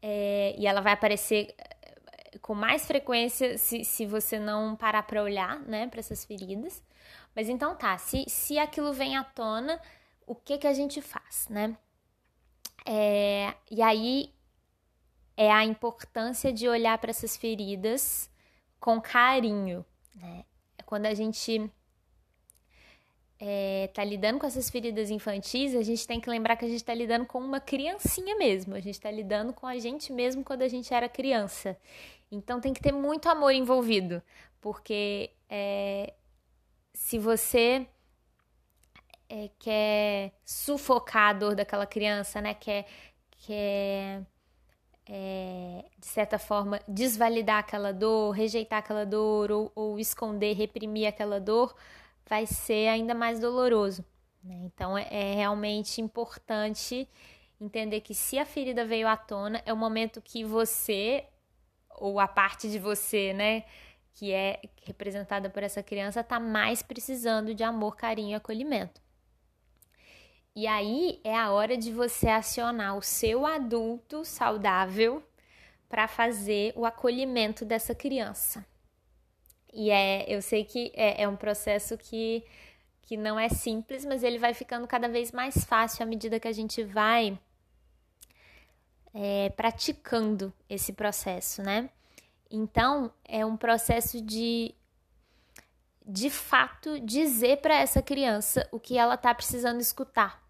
É, 0.00 0.54
e 0.56 0.66
ela 0.66 0.80
vai 0.80 0.94
aparecer 0.94 1.54
eh, 1.58 2.38
com 2.40 2.54
mais 2.54 2.86
frequência 2.86 3.58
se, 3.58 3.84
se 3.84 4.06
você 4.06 4.38
não 4.38 4.74
parar 4.74 5.02
para 5.02 5.22
olhar, 5.22 5.60
né, 5.60 5.86
para 5.88 6.00
essas 6.00 6.24
feridas. 6.24 6.82
Mas 7.36 7.50
então 7.50 7.76
tá, 7.76 7.98
se, 7.98 8.24
se 8.26 8.58
aquilo 8.58 8.94
vem 8.94 9.18
à 9.18 9.22
tona, 9.22 9.78
o 10.26 10.34
que 10.34 10.56
que 10.56 10.66
a 10.66 10.72
gente 10.72 11.02
faz, 11.02 11.46
né? 11.50 11.76
É, 12.86 13.54
e 13.70 13.82
aí 13.82 14.34
é 15.36 15.52
a 15.52 15.66
importância 15.66 16.50
de 16.50 16.66
olhar 16.66 16.96
para 16.96 17.10
essas 17.10 17.36
feridas 17.36 18.30
com 18.80 18.98
carinho, 18.98 19.84
né? 20.14 20.44
Quando 20.90 21.06
a 21.06 21.14
gente 21.14 21.70
é, 23.38 23.88
tá 23.94 24.02
lidando 24.02 24.40
com 24.40 24.46
essas 24.46 24.68
feridas 24.68 25.08
infantis, 25.08 25.72
a 25.76 25.84
gente 25.84 26.04
tem 26.04 26.20
que 26.20 26.28
lembrar 26.28 26.56
que 26.56 26.64
a 26.64 26.68
gente 26.68 26.78
está 26.78 26.92
lidando 26.92 27.24
com 27.24 27.38
uma 27.38 27.60
criancinha 27.60 28.34
mesmo. 28.34 28.74
A 28.74 28.80
gente 28.80 28.96
está 28.96 29.08
lidando 29.08 29.52
com 29.52 29.68
a 29.68 29.78
gente 29.78 30.12
mesmo 30.12 30.42
quando 30.42 30.62
a 30.62 30.68
gente 30.68 30.92
era 30.92 31.08
criança. 31.08 31.78
Então 32.28 32.60
tem 32.60 32.72
que 32.72 32.82
ter 32.82 32.90
muito 32.90 33.28
amor 33.28 33.52
envolvido, 33.52 34.20
porque 34.60 35.30
é, 35.48 36.12
se 36.92 37.16
você 37.16 37.86
é, 39.28 39.48
quer 39.60 40.32
sufocar 40.44 41.30
a 41.30 41.32
dor 41.32 41.54
daquela 41.54 41.86
criança, 41.86 42.40
né? 42.40 42.52
Quer, 42.52 42.84
quer 43.46 44.26
é, 45.12 45.84
de 45.98 46.06
certa 46.06 46.38
forma, 46.38 46.80
desvalidar 46.86 47.58
aquela 47.58 47.92
dor, 47.92 48.30
rejeitar 48.30 48.78
aquela 48.78 49.04
dor 49.04 49.50
ou, 49.50 49.72
ou 49.74 49.98
esconder, 49.98 50.54
reprimir 50.54 51.08
aquela 51.08 51.40
dor, 51.40 51.74
vai 52.28 52.46
ser 52.46 52.86
ainda 52.86 53.12
mais 53.12 53.40
doloroso. 53.40 54.04
Né? 54.42 54.54
Então, 54.64 54.96
é, 54.96 55.08
é 55.10 55.34
realmente 55.34 56.00
importante 56.00 57.08
entender 57.60 58.02
que 58.02 58.14
se 58.14 58.38
a 58.38 58.46
ferida 58.46 58.84
veio 58.84 59.08
à 59.08 59.16
tona, 59.16 59.60
é 59.66 59.72
o 59.72 59.76
momento 59.76 60.22
que 60.22 60.44
você, 60.44 61.24
ou 61.96 62.20
a 62.20 62.28
parte 62.28 62.70
de 62.70 62.78
você, 62.78 63.32
né, 63.32 63.64
que 64.14 64.32
é 64.32 64.60
representada 64.84 65.50
por 65.50 65.64
essa 65.64 65.82
criança, 65.82 66.20
está 66.20 66.38
mais 66.38 66.82
precisando 66.82 67.52
de 67.52 67.64
amor, 67.64 67.96
carinho 67.96 68.30
e 68.30 68.34
acolhimento. 68.34 69.00
E 70.54 70.66
aí 70.66 71.20
é 71.22 71.36
a 71.36 71.50
hora 71.50 71.76
de 71.76 71.92
você 71.92 72.28
acionar 72.28 72.96
o 72.96 73.02
seu 73.02 73.46
adulto 73.46 74.24
saudável 74.24 75.22
para 75.88 76.08
fazer 76.08 76.72
o 76.76 76.84
acolhimento 76.84 77.64
dessa 77.64 77.94
criança. 77.94 78.64
E 79.72 79.90
é, 79.90 80.24
eu 80.28 80.42
sei 80.42 80.64
que 80.64 80.92
é, 80.94 81.22
é, 81.22 81.28
um 81.28 81.36
processo 81.36 81.96
que, 81.96 82.44
que 83.02 83.16
não 83.16 83.38
é 83.38 83.48
simples, 83.48 84.04
mas 84.04 84.22
ele 84.22 84.38
vai 84.38 84.52
ficando 84.52 84.86
cada 84.86 85.08
vez 85.08 85.30
mais 85.32 85.64
fácil 85.64 86.02
à 86.02 86.06
medida 86.06 86.40
que 86.40 86.48
a 86.48 86.52
gente 86.52 86.82
vai 86.82 87.38
é, 89.14 89.50
praticando 89.50 90.52
esse 90.68 90.92
processo, 90.92 91.62
né? 91.62 91.90
Então, 92.50 93.12
é 93.24 93.46
um 93.46 93.56
processo 93.56 94.20
de 94.20 94.74
de 96.10 96.28
fato 96.28 96.98
dizer 97.00 97.60
para 97.60 97.74
essa 97.74 98.02
criança 98.02 98.68
o 98.72 98.80
que 98.80 98.98
ela 98.98 99.14
está 99.14 99.32
precisando 99.34 99.80
escutar. 99.80 100.42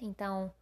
Então, 0.00 0.52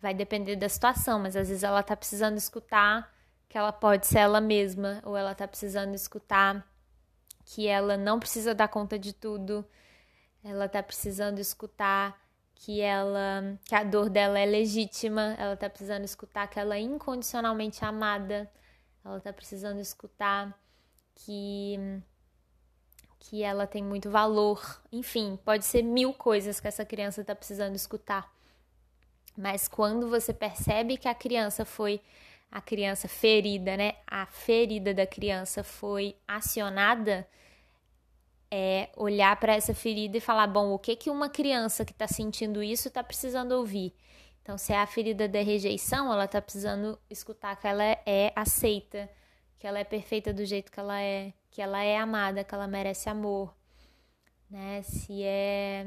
vai 0.00 0.12
depender 0.12 0.56
da 0.56 0.68
situação, 0.68 1.18
mas 1.18 1.34
às 1.34 1.48
vezes 1.48 1.62
ela 1.62 1.80
está 1.80 1.96
precisando 1.96 2.36
escutar 2.36 3.12
que 3.48 3.56
ela 3.56 3.72
pode 3.72 4.06
ser 4.06 4.18
ela 4.18 4.40
mesma, 4.40 5.00
ou 5.04 5.16
ela 5.16 5.32
está 5.32 5.48
precisando 5.48 5.94
escutar 5.94 6.68
que 7.44 7.66
ela 7.66 7.96
não 7.96 8.18
precisa 8.18 8.54
dar 8.54 8.68
conta 8.68 8.98
de 8.98 9.12
tudo, 9.12 9.64
ela 10.42 10.66
está 10.66 10.82
precisando 10.82 11.38
escutar 11.38 12.20
que 12.54 12.80
ela 12.80 13.58
que 13.64 13.74
a 13.74 13.82
dor 13.82 14.10
dela 14.10 14.38
é 14.38 14.46
legítima, 14.46 15.34
ela 15.38 15.54
está 15.54 15.68
precisando 15.70 16.04
escutar 16.04 16.48
que 16.48 16.58
ela 16.58 16.76
é 16.76 16.80
incondicionalmente 16.80 17.84
amada, 17.84 18.50
ela 19.04 19.18
está 19.18 19.32
precisando 19.32 19.80
escutar 19.80 20.58
que 21.14 21.78
que 23.24 23.42
ela 23.42 23.66
tem 23.66 23.82
muito 23.82 24.10
valor. 24.10 24.82
Enfim, 24.92 25.38
pode 25.44 25.64
ser 25.64 25.82
mil 25.82 26.12
coisas 26.12 26.60
que 26.60 26.68
essa 26.68 26.84
criança 26.84 27.22
está 27.22 27.34
precisando 27.34 27.74
escutar. 27.74 28.30
Mas 29.36 29.66
quando 29.66 30.08
você 30.08 30.32
percebe 30.32 30.96
que 30.96 31.08
a 31.08 31.14
criança 31.14 31.64
foi 31.64 32.00
a 32.50 32.60
criança 32.60 33.08
ferida, 33.08 33.76
né? 33.76 33.94
A 34.06 34.26
ferida 34.26 34.94
da 34.94 35.06
criança 35.06 35.64
foi 35.64 36.14
acionada, 36.28 37.26
é 38.50 38.90
olhar 38.96 39.34
para 39.40 39.54
essa 39.54 39.74
ferida 39.74 40.18
e 40.18 40.20
falar, 40.20 40.46
bom, 40.46 40.72
o 40.72 40.78
que 40.78 40.94
que 40.94 41.10
uma 41.10 41.28
criança 41.28 41.84
que 41.84 41.92
está 41.92 42.06
sentindo 42.06 42.62
isso 42.62 42.88
está 42.88 43.02
precisando 43.02 43.52
ouvir? 43.52 43.92
Então, 44.42 44.58
se 44.58 44.72
é 44.72 44.78
a 44.78 44.86
ferida 44.86 45.26
da 45.26 45.42
rejeição, 45.42 46.12
ela 46.12 46.26
está 46.26 46.40
precisando 46.40 46.98
escutar 47.10 47.56
que 47.56 47.66
ela 47.66 47.82
é 47.82 48.32
aceita, 48.36 49.10
que 49.58 49.66
ela 49.66 49.78
é 49.78 49.84
perfeita 49.84 50.32
do 50.32 50.44
jeito 50.44 50.70
que 50.70 50.78
ela 50.78 51.00
é, 51.00 51.32
que 51.54 51.62
ela 51.62 51.84
é 51.84 51.96
amada, 51.96 52.42
que 52.42 52.52
ela 52.52 52.66
merece 52.66 53.08
amor, 53.08 53.54
né? 54.50 54.82
Se 54.82 55.22
é, 55.22 55.86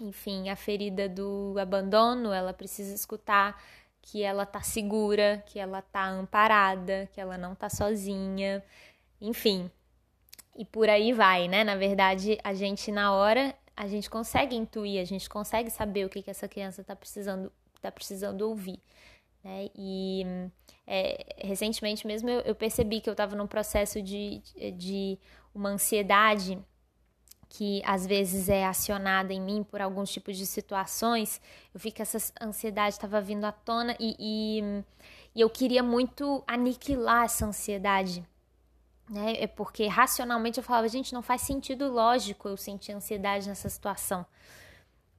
enfim, 0.00 0.48
a 0.50 0.56
ferida 0.56 1.08
do 1.08 1.54
abandono, 1.60 2.32
ela 2.32 2.52
precisa 2.52 2.92
escutar 2.92 3.62
que 4.02 4.20
ela 4.20 4.44
tá 4.44 4.60
segura, 4.60 5.44
que 5.46 5.60
ela 5.60 5.80
tá 5.80 6.04
amparada, 6.08 7.08
que 7.12 7.20
ela 7.20 7.38
não 7.38 7.54
tá 7.54 7.70
sozinha, 7.70 8.64
enfim. 9.20 9.70
E 10.56 10.64
por 10.64 10.88
aí 10.88 11.12
vai, 11.12 11.46
né? 11.46 11.62
Na 11.62 11.76
verdade, 11.76 12.36
a 12.42 12.52
gente 12.52 12.90
na 12.90 13.12
hora, 13.12 13.54
a 13.76 13.86
gente 13.86 14.10
consegue 14.10 14.56
intuir, 14.56 15.00
a 15.00 15.04
gente 15.04 15.30
consegue 15.30 15.70
saber 15.70 16.04
o 16.04 16.08
que, 16.08 16.20
que 16.20 16.30
essa 16.30 16.48
criança 16.48 16.82
tá 16.82 16.96
precisando, 16.96 17.52
tá 17.80 17.92
precisando 17.92 18.42
ouvir. 18.42 18.80
Né? 19.44 19.68
E 19.76 20.26
é, 20.90 21.36
recentemente 21.46 22.06
mesmo 22.06 22.30
eu, 22.30 22.40
eu, 22.40 22.54
percebi 22.54 23.02
que 23.02 23.10
eu 23.10 23.12
estava 23.12 23.36
num 23.36 23.46
processo 23.46 24.00
de, 24.00 24.40
de 24.74 25.18
uma 25.54 25.68
ansiedade 25.68 26.58
que 27.50 27.82
às 27.84 28.06
vezes 28.06 28.48
é 28.48 28.64
acionada 28.64 29.32
em 29.32 29.40
mim 29.40 29.62
por 29.62 29.82
alguns 29.82 30.10
tipos 30.10 30.36
de 30.36 30.46
situações, 30.46 31.40
eu 31.74 31.80
vi 31.80 31.90
que 31.90 32.00
essa 32.00 32.32
ansiedade 32.40 32.94
estava 32.94 33.20
vindo 33.20 33.44
à 33.44 33.52
tona 33.52 33.96
e, 34.00 34.16
e, 34.18 34.84
e, 35.34 35.40
eu 35.40 35.50
queria 35.50 35.82
muito 35.82 36.42
aniquilar 36.46 37.24
essa 37.24 37.46
ansiedade. 37.46 38.26
Né? 39.08 39.42
É 39.42 39.46
porque 39.46 39.86
racionalmente 39.86 40.58
eu 40.58 40.64
falava, 40.64 40.88
gente, 40.88 41.14
não 41.14 41.22
faz 41.22 41.42
sentido 41.42 41.90
lógico 41.90 42.48
eu 42.48 42.56
sentir 42.56 42.92
ansiedade 42.92 43.48
nessa 43.48 43.68
situação. 43.68 44.26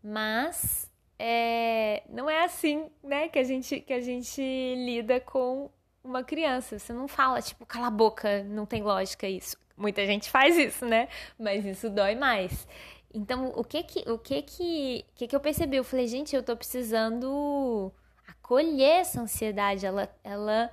Mas 0.03 0.88
é, 1.19 2.01
não 2.09 2.29
é 2.29 2.45
assim 2.45 2.89
né, 3.03 3.27
que, 3.27 3.37
a 3.37 3.43
gente, 3.43 3.81
que 3.81 3.91
a 3.91 3.99
gente 3.99 4.41
lida 4.41 5.19
com 5.19 5.69
uma 6.01 6.23
criança. 6.23 6.79
Você 6.79 6.93
não 6.93 7.09
fala, 7.09 7.41
tipo, 7.41 7.65
cala 7.65 7.87
a 7.87 7.91
boca, 7.91 8.43
não 8.45 8.65
tem 8.65 8.81
lógica 8.81 9.27
isso. 9.27 9.57
Muita 9.75 10.05
gente 10.05 10.29
faz 10.29 10.57
isso, 10.57 10.85
né? 10.85 11.09
Mas 11.37 11.65
isso 11.65 11.89
dói 11.89 12.15
mais. 12.15 12.65
Então, 13.13 13.51
o 13.55 13.63
que 13.63 13.83
que, 13.83 14.09
o 14.09 14.17
que 14.17 14.41
que, 14.41 15.05
que 15.15 15.27
que 15.27 15.35
eu 15.35 15.39
percebi? 15.39 15.77
Eu 15.77 15.83
falei, 15.83 16.07
gente, 16.07 16.35
eu 16.35 16.43
tô 16.43 16.55
precisando 16.55 17.91
acolher 18.27 19.01
essa 19.01 19.21
ansiedade. 19.21 19.85
Ela, 19.85 20.09
ela 20.23 20.71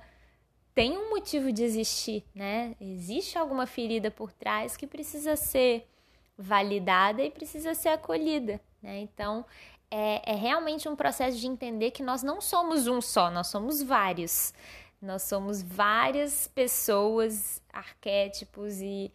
tem 0.73 0.97
um 0.97 1.09
motivo 1.09 1.51
de 1.51 1.63
existir, 1.63 2.23
né? 2.33 2.75
Existe 2.79 3.37
alguma 3.37 3.65
ferida 3.65 4.09
por 4.09 4.31
trás 4.31 4.77
que 4.77 4.87
precisa 4.87 5.35
ser 5.35 5.87
validada 6.37 7.23
e 7.23 7.31
precisa 7.31 7.73
ser 7.73 7.89
acolhida, 7.89 8.61
né? 8.81 8.99
Então, 8.99 9.43
é, 9.89 10.31
é 10.31 10.35
realmente 10.35 10.87
um 10.87 10.95
processo 10.95 11.37
de 11.37 11.47
entender 11.47 11.91
que 11.91 12.03
nós 12.03 12.23
não 12.23 12.41
somos 12.41 12.87
um 12.87 13.01
só, 13.01 13.29
nós 13.31 13.47
somos 13.47 13.81
vários. 13.81 14.53
Nós 15.01 15.23
somos 15.23 15.61
várias 15.61 16.47
pessoas, 16.47 17.61
arquétipos 17.71 18.81
e 18.81 19.11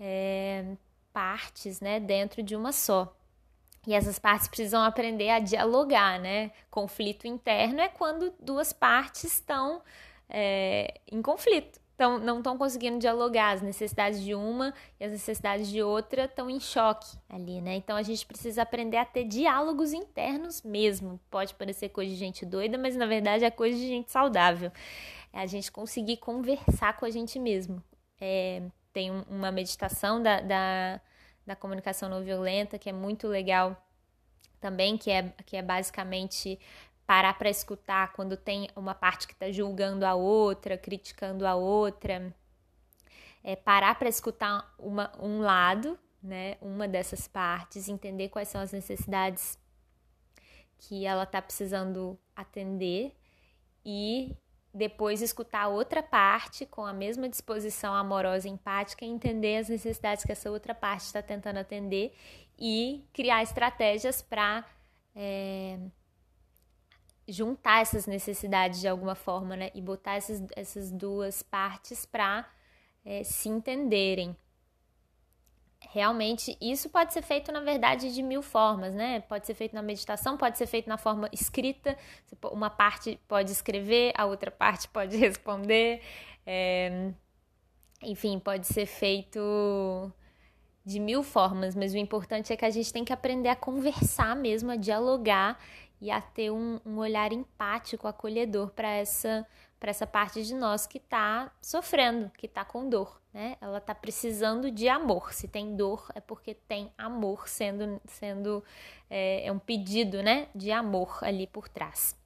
é, 0.00 0.74
partes 1.12 1.80
né, 1.80 2.00
dentro 2.00 2.42
de 2.42 2.56
uma 2.56 2.72
só. 2.72 3.14
E 3.86 3.94
essas 3.94 4.18
partes 4.18 4.48
precisam 4.48 4.82
aprender 4.82 5.28
a 5.28 5.38
dialogar, 5.38 6.18
né? 6.18 6.52
Conflito 6.70 7.26
interno 7.26 7.80
é 7.80 7.88
quando 7.88 8.32
duas 8.40 8.72
partes 8.72 9.24
estão 9.24 9.82
é, 10.30 11.00
em 11.10 11.20
conflito 11.20 11.81
tão, 12.02 12.18
não 12.18 12.38
estão 12.38 12.58
conseguindo 12.58 12.98
dialogar. 12.98 13.52
As 13.52 13.62
necessidades 13.62 14.20
de 14.20 14.34
uma 14.34 14.74
e 14.98 15.04
as 15.04 15.12
necessidades 15.12 15.68
de 15.68 15.80
outra 15.80 16.24
estão 16.24 16.50
em 16.50 16.58
choque 16.58 17.16
ali, 17.28 17.60
né? 17.60 17.76
Então 17.76 17.96
a 17.96 18.02
gente 18.02 18.26
precisa 18.26 18.62
aprender 18.62 18.96
a 18.96 19.04
ter 19.04 19.22
diálogos 19.24 19.92
internos 19.92 20.62
mesmo. 20.62 21.20
Pode 21.30 21.54
parecer 21.54 21.90
coisa 21.90 22.10
de 22.10 22.16
gente 22.16 22.44
doida, 22.44 22.76
mas 22.76 22.96
na 22.96 23.06
verdade 23.06 23.44
é 23.44 23.50
coisa 23.50 23.78
de 23.78 23.86
gente 23.86 24.10
saudável. 24.10 24.72
É 25.32 25.40
a 25.40 25.46
gente 25.46 25.70
conseguir 25.70 26.16
conversar 26.16 26.96
com 26.96 27.04
a 27.04 27.10
gente 27.10 27.38
mesmo. 27.38 27.80
É, 28.20 28.62
tem 28.92 29.10
uma 29.30 29.52
meditação 29.52 30.20
da, 30.20 30.40
da, 30.40 31.00
da 31.46 31.54
comunicação 31.54 32.08
não 32.08 32.22
violenta 32.22 32.78
que 32.78 32.90
é 32.90 32.92
muito 32.92 33.28
legal 33.28 33.76
também, 34.60 34.98
que 34.98 35.10
é, 35.10 35.32
que 35.46 35.56
é 35.56 35.62
basicamente 35.62 36.58
parar 37.12 37.34
para 37.34 37.50
escutar 37.50 38.14
quando 38.14 38.38
tem 38.38 38.70
uma 38.74 38.94
parte 38.94 39.26
que 39.26 39.34
está 39.34 39.52
julgando 39.52 40.06
a 40.06 40.14
outra, 40.14 40.78
criticando 40.78 41.46
a 41.46 41.54
outra, 41.54 42.34
é 43.44 43.54
parar 43.54 43.98
para 43.98 44.08
escutar 44.08 44.74
uma, 44.78 45.12
um 45.20 45.40
lado, 45.40 45.98
né, 46.22 46.56
uma 46.62 46.88
dessas 46.88 47.28
partes, 47.28 47.86
entender 47.86 48.30
quais 48.30 48.48
são 48.48 48.62
as 48.62 48.72
necessidades 48.72 49.58
que 50.78 51.04
ela 51.04 51.24
está 51.24 51.42
precisando 51.42 52.18
atender 52.34 53.14
e 53.84 54.34
depois 54.72 55.20
escutar 55.20 55.68
outra 55.68 56.02
parte 56.02 56.64
com 56.64 56.86
a 56.86 56.94
mesma 56.94 57.28
disposição 57.28 57.92
amorosa 57.92 58.48
e 58.48 58.52
empática 58.52 59.04
e 59.04 59.08
entender 59.08 59.58
as 59.58 59.68
necessidades 59.68 60.24
que 60.24 60.32
essa 60.32 60.50
outra 60.50 60.74
parte 60.74 61.02
está 61.02 61.20
tentando 61.20 61.58
atender 61.58 62.14
e 62.58 63.06
criar 63.12 63.42
estratégias 63.42 64.22
para 64.22 64.64
é, 65.14 65.78
juntar 67.28 67.82
essas 67.82 68.06
necessidades 68.06 68.80
de 68.80 68.88
alguma 68.88 69.14
forma, 69.14 69.56
né? 69.56 69.70
E 69.74 69.80
botar 69.80 70.14
essas, 70.14 70.42
essas 70.56 70.90
duas 70.90 71.42
partes 71.42 72.04
para 72.04 72.48
é, 73.04 73.22
se 73.22 73.48
entenderem. 73.48 74.36
Realmente, 75.90 76.56
isso 76.60 76.88
pode 76.88 77.12
ser 77.12 77.22
feito, 77.22 77.50
na 77.50 77.60
verdade, 77.60 78.14
de 78.14 78.22
mil 78.22 78.40
formas, 78.40 78.94
né? 78.94 79.20
Pode 79.20 79.46
ser 79.46 79.54
feito 79.54 79.74
na 79.74 79.82
meditação, 79.82 80.36
pode 80.36 80.56
ser 80.56 80.66
feito 80.66 80.88
na 80.88 80.96
forma 80.96 81.28
escrita. 81.32 81.96
Uma 82.50 82.70
parte 82.70 83.20
pode 83.28 83.50
escrever, 83.50 84.12
a 84.16 84.24
outra 84.24 84.50
parte 84.50 84.88
pode 84.90 85.16
responder. 85.16 86.00
É... 86.46 87.12
Enfim, 88.02 88.38
pode 88.38 88.66
ser 88.66 88.86
feito 88.86 90.12
de 90.84 90.98
mil 90.98 91.22
formas, 91.22 91.76
mas 91.76 91.94
o 91.94 91.96
importante 91.96 92.52
é 92.52 92.56
que 92.56 92.64
a 92.64 92.70
gente 92.70 92.92
tem 92.92 93.04
que 93.04 93.12
aprender 93.12 93.48
a 93.48 93.56
conversar 93.56 94.34
mesmo, 94.34 94.72
a 94.72 94.76
dialogar 94.76 95.58
e 96.02 96.10
a 96.10 96.20
ter 96.20 96.50
um, 96.50 96.80
um 96.84 96.98
olhar 96.98 97.32
empático, 97.32 98.08
acolhedor 98.08 98.70
para 98.72 98.90
essa 98.90 99.46
para 99.78 99.90
essa 99.90 100.06
parte 100.06 100.44
de 100.44 100.54
nós 100.54 100.86
que 100.86 100.98
está 100.98 101.50
sofrendo, 101.60 102.30
que 102.38 102.46
está 102.46 102.64
com 102.64 102.88
dor, 102.88 103.20
né? 103.32 103.56
Ela 103.60 103.78
está 103.78 103.92
precisando 103.92 104.70
de 104.70 104.88
amor. 104.88 105.32
Se 105.32 105.48
tem 105.48 105.74
dor 105.74 106.08
é 106.14 106.20
porque 106.20 106.54
tem 106.54 106.92
amor 106.98 107.48
sendo 107.48 108.00
sendo 108.06 108.64
é, 109.08 109.46
é 109.46 109.52
um 109.52 109.58
pedido, 109.58 110.22
né, 110.22 110.48
de 110.54 110.72
amor 110.72 111.18
ali 111.22 111.46
por 111.46 111.68
trás. 111.68 112.16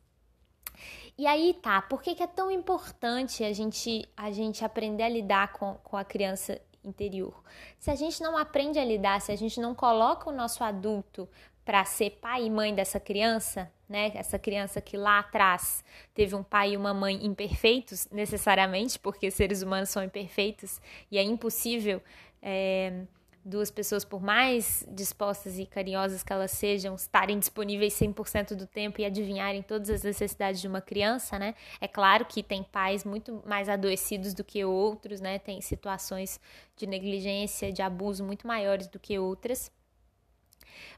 E 1.18 1.26
aí 1.26 1.54
tá, 1.62 1.80
por 1.82 2.02
que, 2.02 2.14
que 2.14 2.22
é 2.22 2.26
tão 2.26 2.50
importante 2.50 3.44
a 3.44 3.52
gente 3.52 4.08
a 4.16 4.30
gente 4.30 4.64
aprender 4.64 5.02
a 5.02 5.08
lidar 5.08 5.52
com, 5.52 5.74
com 5.84 5.98
a 5.98 6.04
criança 6.04 6.60
interior? 6.82 7.42
Se 7.78 7.90
a 7.90 7.94
gente 7.94 8.22
não 8.22 8.38
aprende 8.38 8.78
a 8.78 8.84
lidar, 8.84 9.20
se 9.20 9.32
a 9.32 9.36
gente 9.36 9.60
não 9.60 9.74
coloca 9.74 10.30
o 10.30 10.32
nosso 10.32 10.64
adulto 10.64 11.28
para 11.66 11.85
ser 11.85 12.11
pai 12.20 12.44
e 12.44 12.50
mãe 12.50 12.72
dessa 12.72 13.00
criança, 13.00 13.68
né? 13.88 14.12
Essa 14.14 14.38
criança 14.38 14.81
que 14.81 14.96
lá 14.96 15.18
atrás 15.18 15.83
teve 16.14 16.33
um 16.37 16.42
pai 16.42 16.70
e 16.70 16.76
uma 16.76 16.94
mãe 16.94 17.26
imperfeitos, 17.26 18.09
necessariamente, 18.12 19.00
porque 19.00 19.29
seres 19.33 19.62
humanos 19.62 19.88
são 19.88 20.05
imperfeitos 20.05 20.81
e 21.11 21.18
é 21.18 21.24
impossível 21.24 22.00
é, 22.40 23.02
duas 23.44 23.68
pessoas, 23.68 24.05
por 24.05 24.22
mais 24.22 24.87
dispostas 24.88 25.59
e 25.59 25.66
carinhosas 25.66 26.22
que 26.22 26.33
elas 26.33 26.52
sejam, 26.52 26.94
estarem 26.94 27.37
disponíveis 27.37 27.94
100% 27.94 28.55
do 28.55 28.68
tempo 28.68 29.00
e 29.00 29.05
adivinharem 29.05 29.61
todas 29.61 29.90
as 29.90 30.05
necessidades 30.05 30.61
de 30.61 30.68
uma 30.68 30.81
criança, 30.81 31.37
né? 31.37 31.57
É 31.81 31.88
claro 31.88 32.24
que 32.26 32.44
tem 32.44 32.62
pais 32.62 33.02
muito 33.05 33.42
mais 33.44 33.68
adoecidos 33.68 34.35
do 34.35 34.44
que 34.44 34.64
outros, 34.64 35.20
né? 35.20 35.40
Tem 35.40 35.61
situações 35.61 36.38
de 36.76 36.87
negligência, 36.87 37.72
de 37.72 37.83
abuso 37.83 38.22
muito 38.22 38.46
maiores 38.46 38.87
do 38.87 39.00
que 39.00 39.18
outras 39.18 39.68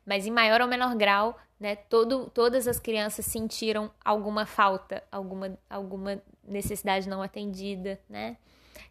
mas 0.05 0.27
em 0.27 0.31
maior 0.31 0.61
ou 0.61 0.69
menor 0.69 0.95
grau, 0.97 1.39
né, 1.59 1.77
todo, 1.77 2.31
todas 2.31 2.69
as 2.69 2.79
crianças 2.79 3.25
sentiram 3.27 3.91
alguma 4.05 4.47
falta, 4.47 5.03
alguma, 5.11 5.59
alguma 5.69 6.23
necessidade 6.45 7.09
não 7.09 7.23
atendida, 7.23 8.01
né, 8.09 8.37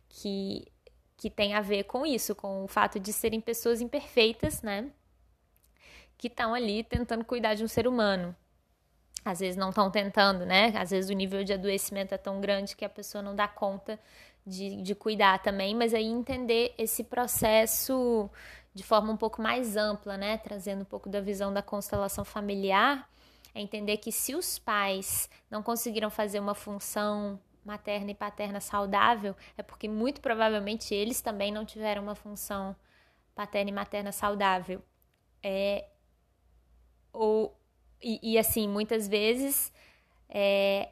que, 0.10 0.68
que 1.16 1.30
tem 1.30 1.54
a 1.54 1.62
ver 1.62 1.84
com 1.84 2.06
isso, 2.06 2.36
com 2.36 2.64
o 2.64 2.68
fato 2.68 3.00
de 3.00 3.14
serem 3.14 3.40
pessoas 3.40 3.82
imperfeitas, 3.82 4.62
né, 4.62 4.92
que 6.18 6.28
estão 6.28 6.54
ali 6.54 6.84
tentando 6.84 7.24
cuidar 7.24 7.54
de 7.54 7.64
um 7.64 7.68
ser 7.68 7.88
humano. 7.88 8.36
Às 9.24 9.40
vezes 9.40 9.58
não 9.58 9.70
estão 9.70 9.92
tentando, 9.92 10.46
né? 10.46 10.74
Às 10.78 10.92
vezes 10.92 11.10
o 11.10 11.14
nível 11.14 11.44
de 11.44 11.52
adoecimento 11.52 12.14
é 12.14 12.18
tão 12.18 12.40
grande 12.40 12.78
que 12.78 12.86
a 12.86 12.90
pessoa 12.90 13.22
não 13.22 13.36
dá 13.36 13.46
conta 13.46 14.00
de, 14.46 14.82
de 14.82 14.96
cuidar 14.96 15.40
também, 15.40 15.76
mas 15.76 15.94
aí 15.94 16.06
entender 16.06 16.74
esse 16.78 17.04
processo 17.04 18.30
de 18.78 18.84
forma 18.84 19.12
um 19.12 19.18
pouco 19.18 19.42
mais 19.42 19.76
ampla, 19.76 20.16
né, 20.16 20.38
trazendo 20.38 20.84
um 20.84 20.86
pouco 20.86 21.10
da 21.10 21.20
visão 21.20 21.52
da 21.52 21.64
constelação 21.64 22.24
familiar, 22.24 23.10
é 23.56 23.60
entender 23.60 23.98
que 23.98 24.12
se 24.12 24.36
os 24.36 24.60
pais 24.60 25.28
não 25.50 25.64
conseguiram 25.64 26.12
fazer 26.12 26.40
uma 26.40 26.54
função 26.54 27.40
materna 27.66 28.12
e 28.12 28.14
paterna 28.14 28.62
saudável, 28.62 29.36
é 29.58 29.64
porque 29.64 29.90
muito 29.90 30.22
provavelmente 30.22 30.94
eles 30.94 31.22
também 31.22 31.52
não 31.52 31.66
tiveram 31.66 32.04
uma 32.04 32.14
função 32.14 32.76
paterna 33.34 33.72
e 33.72 33.74
materna 33.74 34.12
saudável. 34.12 34.80
É, 35.42 35.88
ou, 37.12 37.60
e, 38.00 38.34
e 38.34 38.38
assim, 38.38 38.68
muitas 38.68 39.08
vezes, 39.08 39.74
é, 40.30 40.92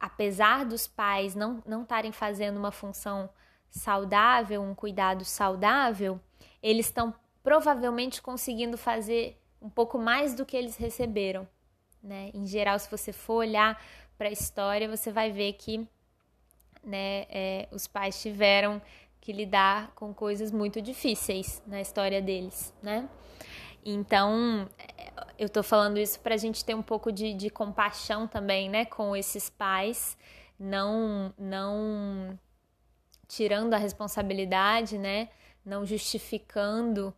apesar 0.00 0.64
dos 0.64 0.88
pais 0.88 1.36
não 1.36 1.62
estarem 1.82 2.10
fazendo 2.10 2.56
uma 2.56 2.72
função 2.72 3.30
saudável, 3.70 4.62
um 4.62 4.74
cuidado 4.74 5.24
saudável, 5.24 6.20
eles 6.62 6.86
estão 6.86 7.14
provavelmente 7.42 8.20
conseguindo 8.20 8.76
fazer 8.76 9.40
um 9.60 9.68
pouco 9.70 9.98
mais 9.98 10.34
do 10.34 10.44
que 10.44 10.56
eles 10.56 10.76
receberam. 10.76 11.46
Né? 12.02 12.30
Em 12.34 12.46
geral, 12.46 12.78
se 12.78 12.90
você 12.90 13.12
for 13.12 13.36
olhar 13.36 13.80
para 14.16 14.28
a 14.28 14.32
história, 14.32 14.88
você 14.88 15.10
vai 15.10 15.30
ver 15.30 15.54
que 15.54 15.86
né, 16.82 17.26
é, 17.28 17.68
os 17.70 17.86
pais 17.86 18.20
tiveram 18.20 18.80
que 19.20 19.32
lidar 19.32 19.92
com 19.94 20.14
coisas 20.14 20.50
muito 20.50 20.80
difíceis 20.80 21.62
na 21.66 21.80
história 21.80 22.22
deles, 22.22 22.72
né? 22.82 23.08
Então, 23.84 24.68
eu 25.38 25.46
estou 25.46 25.62
falando 25.62 25.98
isso 25.98 26.20
para 26.20 26.34
a 26.34 26.38
gente 26.38 26.64
ter 26.64 26.74
um 26.74 26.82
pouco 26.82 27.12
de, 27.12 27.32
de 27.34 27.50
compaixão 27.50 28.26
também, 28.26 28.68
né, 28.68 28.84
com 28.84 29.16
esses 29.16 29.48
pais, 29.48 30.16
não, 30.58 31.32
não 31.38 32.38
tirando 33.28 33.74
a 33.74 33.76
responsabilidade, 33.76 34.98
né? 34.98 35.28
não 35.68 35.84
justificando 35.84 37.14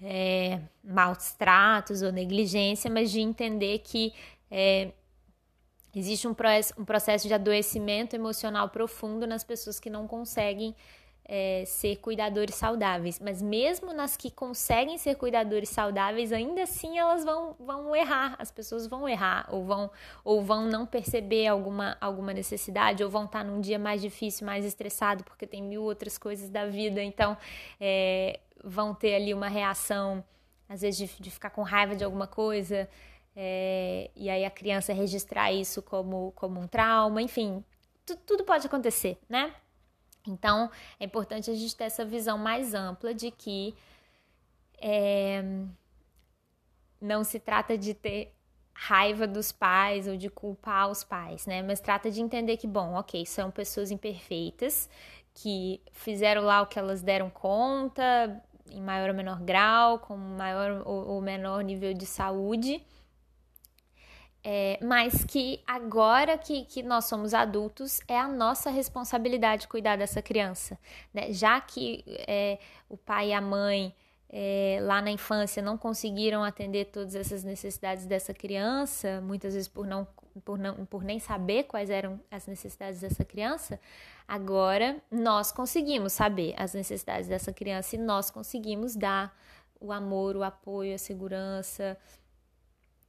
é, 0.00 0.60
maus 0.84 1.32
tratos 1.32 2.02
ou 2.02 2.12
negligência, 2.12 2.90
mas 2.90 3.10
de 3.10 3.20
entender 3.20 3.78
que 3.78 4.12
é, 4.50 4.92
existe 5.94 6.28
um, 6.28 6.36
um 6.78 6.84
processo 6.84 7.26
de 7.26 7.34
adoecimento 7.34 8.14
emocional 8.14 8.68
profundo 8.68 9.26
nas 9.26 9.42
pessoas 9.42 9.80
que 9.80 9.88
não 9.88 10.06
conseguem 10.06 10.74
é, 11.28 11.64
ser 11.66 11.96
cuidadores 11.96 12.54
saudáveis. 12.54 13.18
Mas 13.18 13.42
mesmo 13.42 13.92
nas 13.92 14.16
que 14.16 14.30
conseguem 14.30 14.96
ser 14.96 15.16
cuidadores 15.16 15.68
saudáveis, 15.68 16.32
ainda 16.32 16.62
assim 16.62 16.98
elas 16.98 17.24
vão, 17.24 17.56
vão 17.58 17.94
errar, 17.94 18.36
as 18.38 18.50
pessoas 18.50 18.86
vão 18.86 19.08
errar, 19.08 19.46
ou 19.50 19.64
vão, 19.64 19.90
ou 20.24 20.42
vão 20.42 20.66
não 20.66 20.86
perceber 20.86 21.48
alguma, 21.48 21.96
alguma 22.00 22.32
necessidade, 22.32 23.02
ou 23.02 23.10
vão 23.10 23.24
estar 23.24 23.44
num 23.44 23.60
dia 23.60 23.78
mais 23.78 24.00
difícil, 24.00 24.46
mais 24.46 24.64
estressado, 24.64 25.24
porque 25.24 25.46
tem 25.46 25.62
mil 25.62 25.82
outras 25.82 26.16
coisas 26.16 26.48
da 26.48 26.66
vida. 26.66 27.02
Então, 27.02 27.36
é, 27.80 28.38
vão 28.62 28.94
ter 28.94 29.16
ali 29.16 29.34
uma 29.34 29.48
reação, 29.48 30.24
às 30.68 30.82
vezes, 30.82 30.96
de, 30.98 31.22
de 31.22 31.30
ficar 31.30 31.50
com 31.50 31.62
raiva 31.62 31.96
de 31.96 32.04
alguma 32.04 32.26
coisa. 32.26 32.88
É, 33.34 34.10
e 34.16 34.30
aí 34.30 34.44
a 34.44 34.50
criança 34.50 34.94
registrar 34.94 35.52
isso 35.52 35.82
como, 35.82 36.32
como 36.36 36.58
um 36.58 36.66
trauma, 36.66 37.20
enfim, 37.20 37.62
tudo 38.24 38.44
pode 38.44 38.66
acontecer, 38.66 39.18
né? 39.28 39.52
Então, 40.28 40.70
é 40.98 41.04
importante 41.04 41.50
a 41.50 41.54
gente 41.54 41.74
ter 41.76 41.84
essa 41.84 42.04
visão 42.04 42.38
mais 42.38 42.74
ampla 42.74 43.14
de 43.14 43.30
que 43.30 43.74
é, 44.78 45.42
não 47.00 47.24
se 47.24 47.38
trata 47.38 47.76
de 47.76 47.94
ter 47.94 48.34
raiva 48.72 49.26
dos 49.26 49.52
pais 49.52 50.06
ou 50.06 50.16
de 50.16 50.28
culpar 50.28 50.90
os 50.90 51.02
pais, 51.02 51.46
né? 51.46 51.62
Mas 51.62 51.80
trata 51.80 52.10
de 52.10 52.20
entender 52.20 52.56
que, 52.56 52.66
bom, 52.66 52.94
ok, 52.94 53.24
são 53.24 53.50
pessoas 53.50 53.90
imperfeitas 53.90 54.88
que 55.32 55.80
fizeram 55.92 56.42
lá 56.42 56.62
o 56.62 56.66
que 56.66 56.78
elas 56.78 57.02
deram 57.02 57.30
conta, 57.30 58.42
em 58.70 58.80
maior 58.80 59.10
ou 59.10 59.14
menor 59.14 59.40
grau, 59.40 59.98
com 59.98 60.16
maior 60.16 60.82
ou 60.84 61.20
menor 61.20 61.62
nível 61.62 61.94
de 61.94 62.06
saúde 62.06 62.82
é, 64.48 64.78
mas 64.80 65.24
que 65.24 65.60
agora 65.66 66.38
que, 66.38 66.64
que 66.66 66.80
nós 66.80 67.06
somos 67.06 67.34
adultos, 67.34 68.00
é 68.06 68.16
a 68.16 68.28
nossa 68.28 68.70
responsabilidade 68.70 69.66
cuidar 69.66 69.96
dessa 69.96 70.22
criança. 70.22 70.78
Né? 71.12 71.32
Já 71.32 71.60
que 71.60 72.04
é, 72.28 72.60
o 72.88 72.96
pai 72.96 73.30
e 73.30 73.32
a 73.32 73.40
mãe 73.40 73.92
é, 74.30 74.78
lá 74.82 75.02
na 75.02 75.10
infância 75.10 75.60
não 75.60 75.76
conseguiram 75.76 76.44
atender 76.44 76.84
todas 76.92 77.16
essas 77.16 77.42
necessidades 77.42 78.06
dessa 78.06 78.32
criança, 78.32 79.20
muitas 79.20 79.52
vezes 79.54 79.66
por 79.66 79.84
não, 79.84 80.06
por 80.44 80.56
não 80.56 80.86
por 80.86 81.02
nem 81.02 81.18
saber 81.18 81.64
quais 81.64 81.90
eram 81.90 82.20
as 82.30 82.46
necessidades 82.46 83.00
dessa 83.00 83.24
criança, 83.24 83.80
agora 84.28 85.02
nós 85.10 85.50
conseguimos 85.50 86.12
saber 86.12 86.54
as 86.56 86.72
necessidades 86.72 87.26
dessa 87.26 87.52
criança 87.52 87.96
e 87.96 87.98
nós 87.98 88.30
conseguimos 88.30 88.94
dar 88.94 89.36
o 89.80 89.92
amor, 89.92 90.36
o 90.36 90.44
apoio, 90.44 90.94
a 90.94 90.98
segurança, 90.98 91.98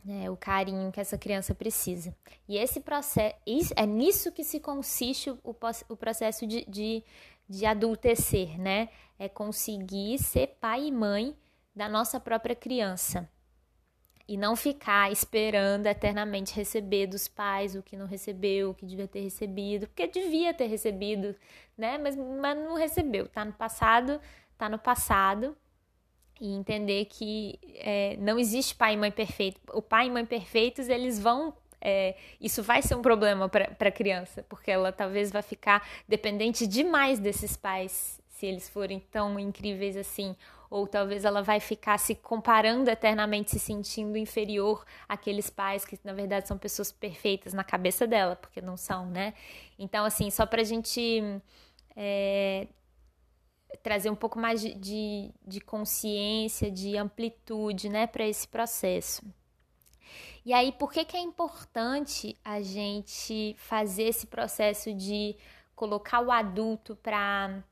né, 0.07 0.29
o 0.29 0.37
carinho 0.37 0.89
que 0.89 1.01
essa 1.01 1.17
criança 1.17 1.53
precisa. 1.53 2.15
E 2.47 2.57
esse 2.57 2.79
processo, 2.79 3.35
é 3.75 3.85
nisso 3.85 4.31
que 4.31 4.43
se 4.43 4.57
consiste 4.57 5.29
o, 5.29 5.39
o 5.89 5.97
processo 5.97 6.47
de, 6.47 6.63
de, 6.65 7.03
de 7.47 7.65
adultecer, 7.65 8.57
né? 8.57 8.87
É 9.19 9.27
conseguir 9.27 10.17
ser 10.19 10.55
pai 10.61 10.85
e 10.85 10.91
mãe 10.91 11.35
da 11.75 11.89
nossa 11.89 12.19
própria 12.19 12.55
criança 12.55 13.29
e 14.27 14.37
não 14.37 14.55
ficar 14.55 15.11
esperando 15.11 15.87
eternamente 15.87 16.53
receber 16.53 17.07
dos 17.07 17.27
pais 17.27 17.75
o 17.75 17.83
que 17.83 17.97
não 17.97 18.05
recebeu, 18.05 18.69
o 18.69 18.73
que 18.73 18.85
devia 18.85 19.07
ter 19.07 19.21
recebido, 19.21 19.87
porque 19.87 20.07
devia 20.07 20.53
ter 20.53 20.67
recebido, 20.67 21.35
né? 21.77 21.97
Mas, 21.97 22.15
mas 22.15 22.57
não 22.57 22.75
recebeu. 22.75 23.27
Tá 23.27 23.43
no 23.43 23.53
passado, 23.53 24.21
tá 24.57 24.69
no 24.69 24.79
passado 24.79 25.57
e 26.39 26.53
entender 26.53 27.05
que 27.05 27.59
é, 27.75 28.15
não 28.19 28.39
existe 28.39 28.75
pai 28.75 28.93
e 28.93 28.97
mãe 28.97 29.11
perfeito. 29.11 29.59
O 29.73 29.81
pai 29.81 30.07
e 30.07 30.09
mãe 30.09 30.25
perfeitos, 30.25 30.87
eles 30.89 31.19
vão. 31.19 31.53
É, 31.79 32.15
isso 32.41 32.63
vai 32.63 32.81
ser 32.81 32.95
um 32.95 33.01
problema 33.01 33.47
para 33.47 33.89
a 33.89 33.91
criança, 33.91 34.43
porque 34.49 34.71
ela 34.71 34.91
talvez 34.91 35.31
vai 35.31 35.41
ficar 35.41 35.87
dependente 36.07 36.65
demais 36.65 37.19
desses 37.19 37.55
pais, 37.55 38.19
se 38.29 38.45
eles 38.45 38.67
forem 38.67 38.99
tão 38.99 39.39
incríveis 39.39 39.95
assim. 39.95 40.35
Ou 40.69 40.85
talvez 40.85 41.23
ela 41.23 41.41
vai 41.41 41.61
ficar 41.61 41.97
se 41.97 42.13
comparando 42.13 42.89
eternamente, 42.89 43.51
se 43.51 43.59
sentindo 43.59 44.17
inferior 44.17 44.83
àqueles 45.07 45.49
pais 45.49 45.85
que, 45.85 45.97
na 46.03 46.11
verdade, 46.11 46.47
são 46.47 46.57
pessoas 46.57 46.91
perfeitas 46.91 47.53
na 47.53 47.63
cabeça 47.63 48.05
dela, 48.05 48.35
porque 48.35 48.59
não 48.59 48.75
são, 48.75 49.05
né? 49.05 49.33
Então, 49.79 50.03
assim, 50.03 50.29
só 50.29 50.45
para 50.45 50.61
a 50.61 50.65
gente 50.65 51.23
é, 51.95 52.67
trazer 53.83 54.09
um 54.09 54.15
pouco 54.15 54.39
mais 54.39 54.61
de, 54.61 55.31
de, 55.45 55.61
consciência, 55.61 56.71
de 56.71 56.97
amplitude, 56.97 57.89
né, 57.89 58.07
para 58.07 58.25
esse 58.25 58.47
processo. 58.47 59.25
E 60.45 60.53
aí, 60.53 60.71
por 60.71 60.91
que, 60.91 61.03
que 61.03 61.17
é 61.17 61.19
importante 61.19 62.37
a 62.43 62.61
gente 62.61 63.55
fazer 63.57 64.03
esse 64.03 64.27
processo 64.27 64.93
de 64.93 65.35
colocar 65.75 66.21
o 66.21 66.31
adulto 66.31 66.95
para 66.95 67.63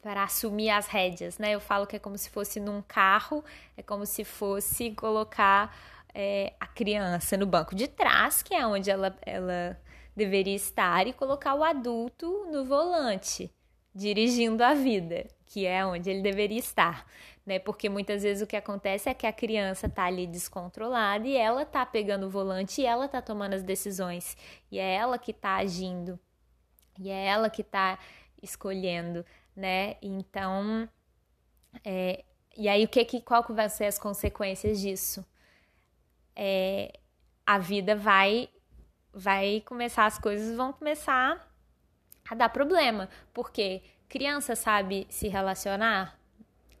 para 0.00 0.22
assumir 0.22 0.70
as 0.70 0.86
rédeas, 0.86 1.38
né? 1.38 1.50
Eu 1.50 1.60
falo 1.60 1.86
que 1.86 1.96
é 1.96 1.98
como 1.98 2.16
se 2.16 2.30
fosse 2.30 2.60
num 2.60 2.80
carro, 2.80 3.44
é 3.76 3.82
como 3.82 4.06
se 4.06 4.24
fosse 4.24 4.92
colocar 4.92 5.76
é, 6.14 6.54
a 6.58 6.66
criança 6.66 7.36
no 7.36 7.44
banco 7.44 7.74
de 7.74 7.88
trás, 7.88 8.40
que 8.40 8.54
é 8.54 8.64
onde 8.64 8.90
ela, 8.90 9.14
ela 9.26 9.78
deveria 10.16 10.54
estar, 10.54 11.06
e 11.06 11.12
colocar 11.12 11.54
o 11.54 11.64
adulto 11.64 12.46
no 12.50 12.64
volante 12.64 13.52
dirigindo 13.98 14.62
a 14.62 14.74
vida, 14.74 15.26
que 15.44 15.66
é 15.66 15.84
onde 15.84 16.08
ele 16.08 16.22
deveria 16.22 16.60
estar, 16.60 17.04
né? 17.44 17.58
Porque 17.58 17.88
muitas 17.88 18.22
vezes 18.22 18.40
o 18.40 18.46
que 18.46 18.54
acontece 18.54 19.08
é 19.08 19.14
que 19.14 19.26
a 19.26 19.32
criança 19.32 19.88
tá 19.88 20.04
ali 20.04 20.24
descontrolada 20.24 21.26
e 21.26 21.36
ela 21.36 21.66
tá 21.66 21.84
pegando 21.84 22.26
o 22.26 22.30
volante 22.30 22.80
e 22.80 22.86
ela 22.86 23.08
tá 23.08 23.20
tomando 23.20 23.54
as 23.54 23.64
decisões, 23.64 24.36
e 24.70 24.78
é 24.78 24.94
ela 24.94 25.18
que 25.18 25.32
tá 25.32 25.56
agindo, 25.56 26.16
e 26.96 27.10
é 27.10 27.26
ela 27.26 27.50
que 27.50 27.64
tá 27.64 27.98
escolhendo, 28.40 29.26
né? 29.56 29.96
Então, 30.00 30.88
é, 31.84 32.24
e 32.56 32.68
aí 32.68 32.84
o 32.84 32.88
que 32.88 33.04
que 33.04 33.20
qual 33.20 33.42
que 33.42 33.52
vai 33.52 33.68
ser 33.68 33.86
as 33.86 33.98
consequências 33.98 34.80
disso? 34.80 35.26
É, 36.36 36.92
a 37.44 37.58
vida 37.58 37.96
vai 37.96 38.48
vai 39.12 39.60
começar 39.66 40.06
as 40.06 40.18
coisas 40.20 40.56
vão 40.56 40.72
começar 40.72 41.47
a 42.28 42.34
dar 42.34 42.48
problema, 42.48 43.08
porque 43.32 43.82
criança 44.08 44.54
sabe 44.54 45.06
se 45.08 45.28
relacionar 45.28 46.18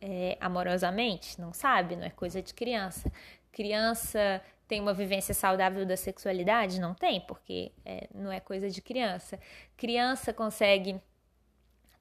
é, 0.00 0.36
amorosamente? 0.40 1.40
Não 1.40 1.52
sabe, 1.52 1.96
não 1.96 2.04
é 2.04 2.10
coisa 2.10 2.42
de 2.42 2.54
criança. 2.54 3.10
Criança 3.52 4.42
tem 4.66 4.80
uma 4.80 4.92
vivência 4.92 5.34
saudável 5.34 5.86
da 5.86 5.96
sexualidade? 5.96 6.80
Não 6.80 6.94
tem, 6.94 7.20
porque 7.22 7.72
é, 7.84 8.08
não 8.14 8.30
é 8.30 8.38
coisa 8.38 8.68
de 8.68 8.82
criança. 8.82 9.40
Criança 9.76 10.32
consegue 10.32 11.00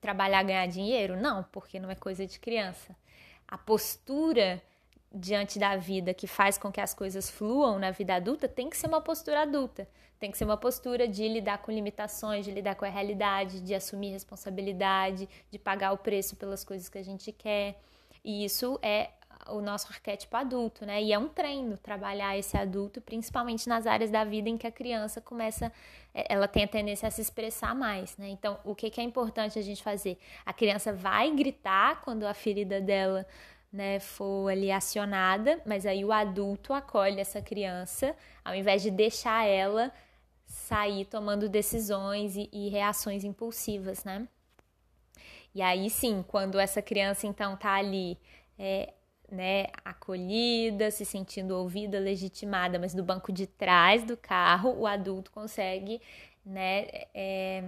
trabalhar, 0.01 0.43
ganhar 0.43 0.67
dinheiro? 0.67 1.15
Não, 1.15 1.43
porque 1.43 1.79
não 1.79 1.89
é 1.89 1.95
coisa 1.95 2.27
de 2.27 2.39
criança. 2.39 2.95
A 3.47 3.57
postura 3.57 4.61
diante 5.13 5.57
da 5.57 5.75
vida 5.75 6.13
que 6.13 6.27
faz 6.27 6.57
com 6.57 6.71
que 6.71 6.81
as 6.81 6.93
coisas 6.93 7.29
fluam 7.29 7.79
na 7.79 7.91
vida 7.91 8.15
adulta 8.15 8.47
tem 8.47 8.69
que 8.69 8.77
ser 8.77 8.87
uma 8.87 9.01
postura 9.01 9.41
adulta. 9.41 9.87
Tem 10.19 10.31
que 10.31 10.37
ser 10.37 10.45
uma 10.45 10.57
postura 10.57 11.07
de 11.07 11.27
lidar 11.27 11.59
com 11.59 11.71
limitações, 11.71 12.43
de 12.43 12.51
lidar 12.51 12.75
com 12.75 12.85
a 12.85 12.89
realidade, 12.89 13.61
de 13.61 13.75
assumir 13.75 14.11
responsabilidade, 14.11 15.29
de 15.51 15.59
pagar 15.59 15.91
o 15.91 15.97
preço 15.97 16.35
pelas 16.35 16.63
coisas 16.63 16.89
que 16.89 16.97
a 16.97 17.03
gente 17.03 17.31
quer. 17.31 17.79
E 18.23 18.43
isso 18.43 18.79
é 18.81 19.11
o 19.49 19.61
nosso 19.61 19.87
arquétipo 19.87 20.35
adulto, 20.35 20.85
né? 20.85 21.01
E 21.01 21.13
é 21.13 21.19
um 21.19 21.27
treino 21.27 21.77
trabalhar 21.77 22.37
esse 22.37 22.57
adulto, 22.57 22.99
principalmente 22.99 23.69
nas 23.69 23.85
áreas 23.85 24.09
da 24.09 24.23
vida 24.23 24.49
em 24.49 24.57
que 24.57 24.67
a 24.67 24.71
criança 24.71 25.21
começa, 25.21 25.71
é, 26.13 26.33
ela 26.33 26.47
tem 26.47 26.63
a 26.63 26.67
tendência 26.67 27.07
a 27.07 27.11
se 27.11 27.21
expressar 27.21 27.75
mais, 27.75 28.17
né? 28.17 28.27
Então, 28.29 28.59
o 28.63 28.75
que 28.75 28.99
é 28.99 29.03
importante 29.03 29.57
a 29.57 29.61
gente 29.61 29.83
fazer? 29.83 30.17
A 30.45 30.51
criança 30.51 30.91
vai 30.91 31.33
gritar 31.33 32.01
quando 32.01 32.25
a 32.25 32.33
ferida 32.33 32.81
dela 32.81 33.25
né, 33.71 33.99
for 33.99 34.49
ali 34.49 34.71
acionada, 34.71 35.61
mas 35.65 35.85
aí 35.85 36.03
o 36.03 36.11
adulto 36.11 36.73
acolhe 36.73 37.19
essa 37.19 37.41
criança, 37.41 38.15
ao 38.43 38.55
invés 38.55 38.81
de 38.81 38.89
deixar 38.89 39.45
ela 39.45 39.91
sair 40.45 41.05
tomando 41.05 41.49
decisões 41.49 42.35
e, 42.35 42.49
e 42.51 42.69
reações 42.69 43.23
impulsivas, 43.23 44.03
né? 44.03 44.27
E 45.53 45.61
aí 45.61 45.89
sim, 45.89 46.23
quando 46.27 46.59
essa 46.59 46.81
criança 46.81 47.27
então 47.27 47.57
tá 47.57 47.73
ali, 47.73 48.17
é, 48.57 48.93
né, 49.29 49.67
acolhida, 49.83 50.89
se 50.89 51.03
sentindo 51.03 51.51
ouvida, 51.57 51.99
legitimada, 51.99 52.79
mas 52.79 52.93
do 52.93 53.03
banco 53.03 53.31
de 53.31 53.45
trás 53.45 54.03
do 54.03 54.15
carro, 54.15 54.73
o 54.77 54.87
adulto 54.87 55.31
consegue, 55.31 56.01
né, 56.45 56.87
é, 57.13 57.63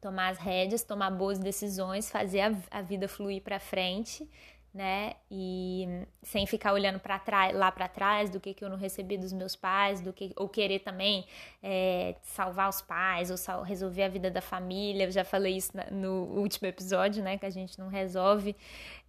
tomar 0.00 0.30
as 0.30 0.38
rédeas, 0.38 0.82
tomar 0.82 1.10
boas 1.10 1.38
decisões, 1.38 2.10
fazer 2.10 2.40
a, 2.40 2.52
a 2.70 2.80
vida 2.80 3.06
fluir 3.06 3.42
para 3.42 3.60
frente 3.60 4.26
né? 4.72 5.14
E 5.30 6.06
sem 6.22 6.46
ficar 6.46 6.72
olhando 6.72 7.00
para 7.00 7.18
trás, 7.18 7.56
lá 7.56 7.72
para 7.72 7.88
trás 7.88 8.30
do 8.30 8.38
que, 8.38 8.54
que 8.54 8.64
eu 8.64 8.70
não 8.70 8.76
recebi 8.76 9.18
dos 9.18 9.32
meus 9.32 9.56
pais, 9.56 10.00
do 10.00 10.12
que 10.12 10.32
ou 10.36 10.48
querer 10.48 10.78
também 10.78 11.26
é, 11.62 12.14
salvar 12.22 12.68
os 12.68 12.80
pais 12.80 13.30
ou 13.30 13.36
sal, 13.36 13.62
resolver 13.62 14.04
a 14.04 14.08
vida 14.08 14.30
da 14.30 14.40
família. 14.40 15.04
Eu 15.04 15.10
já 15.10 15.24
falei 15.24 15.56
isso 15.56 15.72
no 15.90 16.24
último 16.38 16.68
episódio, 16.68 17.22
né? 17.22 17.36
Que 17.36 17.46
a 17.46 17.50
gente 17.50 17.78
não 17.78 17.88
resolve 17.88 18.54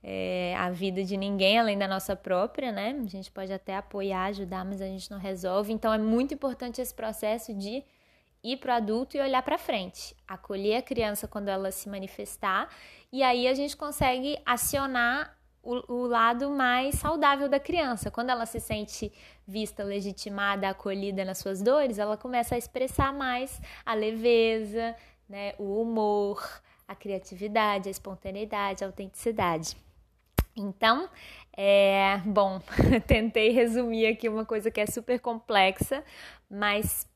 é, 0.04 0.56
a 0.58 0.71
vida 0.71 1.04
de 1.04 1.15
ninguém 1.15 1.60
além 1.60 1.78
da 1.78 1.88
nossa 1.88 2.15
própria, 2.15 2.71
né? 2.71 3.00
A 3.04 3.08
gente 3.08 3.32
pode 3.32 3.54
até 3.54 3.76
apoiar, 3.76 4.26
ajudar, 4.26 4.65
mas 4.65 4.82
a 4.82 4.88
gente 4.88 5.12
não 5.12 5.19
resolve. 5.19 5.71
Então 5.71 5.93
é 5.93 6.00
muito 6.00 6.34
importante 6.34 6.82
esse 6.82 6.93
processo 6.93 7.54
de 7.54 7.84
ir 8.43 8.58
para 8.58 8.74
o 8.74 8.78
adulto 8.78 9.15
e 9.15 9.21
olhar 9.21 9.43
para 9.43 9.60
frente, 9.60 10.15
acolher 10.28 10.78
a 10.78 10.82
criança 10.82 11.28
quando 11.28 11.50
ela 11.50 11.69
se 11.69 11.88
manifestar, 11.88 12.67
e 13.12 13.21
aí 13.21 13.47
a 13.47 13.54
gente 13.54 13.78
consegue 13.78 14.39
acionar 14.43 15.38
o, 15.63 15.93
o, 15.93 16.08
lado 16.08 16.50
mais 16.50 16.95
saudável 16.95 17.47
da 17.47 17.60
criança. 17.60 18.10
Quando 18.10 18.30
ela 18.30 18.45
se 18.45 18.60
sente 18.60 19.12
vista, 19.47 19.84
legitimada, 19.84 20.69
acolhida 20.69 21.24
nas 21.24 21.38
suas 21.38 21.62
dores, 21.62 22.00
ela 22.00 22.17
começa 22.17 22.56
a 22.56 22.58
expressar 22.58 23.13
mais 23.13 23.62
a 23.86 23.93
leveza, 23.93 24.95
né, 25.30 25.54
o 25.58 25.82
humor, 25.82 26.62
a 26.88 26.95
criatividade, 26.95 27.88
a 27.88 27.91
espontaneidade, 27.91 28.84
a 28.84 28.88
autenticidade. 28.88 29.76
Então, 30.56 31.10
é, 31.56 32.17
bom, 32.26 32.62
tentei 33.08 33.52
resumir 33.52 34.08
aqui 34.08 34.28
uma 34.28 34.45
coisa 34.45 34.69
que 34.69 34.82
é 34.82 34.86
super 34.86 35.19
complexa, 35.19 36.04
mas 36.50 37.08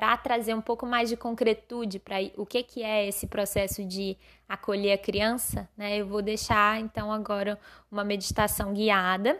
para 0.00 0.16
trazer 0.16 0.54
um 0.54 0.62
pouco 0.62 0.86
mais 0.86 1.10
de 1.10 1.16
concretude 1.16 1.98
para 1.98 2.16
o 2.38 2.46
que, 2.46 2.62
que 2.62 2.82
é 2.82 3.06
esse 3.06 3.26
processo 3.26 3.84
de 3.84 4.16
acolher 4.48 4.92
a 4.92 4.98
criança, 4.98 5.68
né? 5.76 5.98
Eu 5.98 6.06
vou 6.06 6.22
deixar 6.22 6.80
então 6.80 7.12
agora 7.12 7.60
uma 7.92 8.02
meditação 8.02 8.72
guiada 8.72 9.38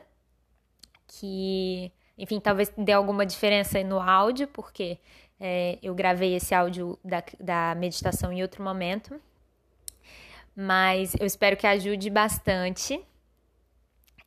que, 1.06 1.90
enfim, 2.18 2.38
talvez 2.38 2.70
dê 2.76 2.92
alguma 2.92 3.24
diferença 3.24 3.82
no 3.82 3.98
áudio, 3.98 4.48
porque 4.48 4.98
é, 5.40 5.78
eu 5.82 5.94
gravei 5.94 6.34
esse 6.34 6.54
áudio 6.54 6.98
da, 7.02 7.24
da 7.40 7.74
meditação 7.74 8.30
em 8.30 8.42
outro 8.42 8.62
momento, 8.62 9.18
mas 10.54 11.14
eu 11.18 11.24
espero 11.24 11.56
que 11.56 11.66
ajude 11.66 12.10
bastante. 12.10 13.02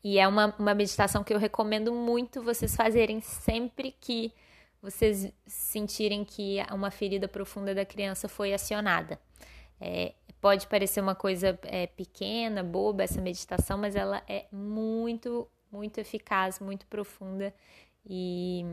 E 0.04 0.18
é 0.18 0.28
uma, 0.28 0.56
uma 0.58 0.74
meditação 0.74 1.24
que 1.24 1.32
eu 1.32 1.38
recomendo 1.38 1.94
muito 1.94 2.42
vocês 2.42 2.76
fazerem 2.76 3.22
sempre 3.22 3.96
que 4.02 4.34
vocês 4.84 5.32
sentirem 5.48 6.26
que 6.26 6.58
uma 6.70 6.92
ferida 6.92 7.26
profunda 7.26 7.74
da 7.74 7.86
criança 7.86 8.28
foi 8.28 8.54
acionada. 8.54 9.18
É, 9.80 10.14
pode 10.42 10.68
parecer 10.68 11.00
uma 11.00 11.16
coisa 11.16 11.58
é, 11.64 11.88
pequena, 11.88 12.62
boba 12.62 13.02
essa 13.02 13.22
meditação, 13.22 13.78
mas 13.78 13.96
ela 13.96 14.22
é 14.28 14.46
muito, 14.52 15.50
muito 15.72 16.00
eficaz, 16.00 16.60
muito 16.60 16.86
profunda 16.88 17.56
e 18.06 18.66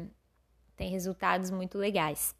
tem 0.76 0.90
resultados 0.90 1.48
muito 1.48 1.78
legais. 1.78 2.34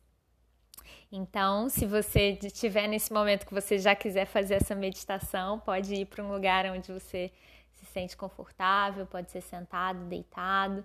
Então, 1.13 1.69
se 1.69 1.87
você 1.87 2.39
estiver 2.43 2.89
nesse 2.89 3.13
momento 3.13 3.47
que 3.47 3.55
você 3.55 3.79
já 3.79 3.95
quiser 3.95 4.27
fazer 4.27 4.55
essa 4.55 4.75
meditação, 4.75 5.61
pode 5.61 5.95
ir 5.95 6.07
para 6.07 6.25
um 6.25 6.33
lugar 6.33 6.67
onde 6.67 6.91
você 6.91 7.31
se 7.75 7.87
sente 7.87 8.17
confortável, 8.17 9.07
pode 9.07 9.31
ser 9.31 9.43
sentado, 9.43 10.05
deitado 10.07 10.85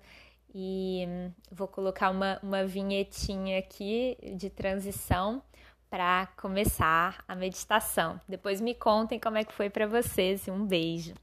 e 0.57 1.05
vou 1.51 1.67
colocar 1.67 2.09
uma, 2.09 2.39
uma 2.41 2.63
vinhetinha 2.63 3.59
aqui 3.59 4.17
de 4.37 4.49
transição 4.49 5.43
para 5.89 6.27
começar 6.37 7.21
a 7.27 7.35
meditação. 7.35 8.21
Depois 8.25 8.61
me 8.61 8.73
contem 8.73 9.19
como 9.19 9.37
é 9.37 9.43
que 9.43 9.51
foi 9.51 9.69
para 9.69 9.85
vocês. 9.85 10.47
Um 10.47 10.65
beijo. 10.65 11.13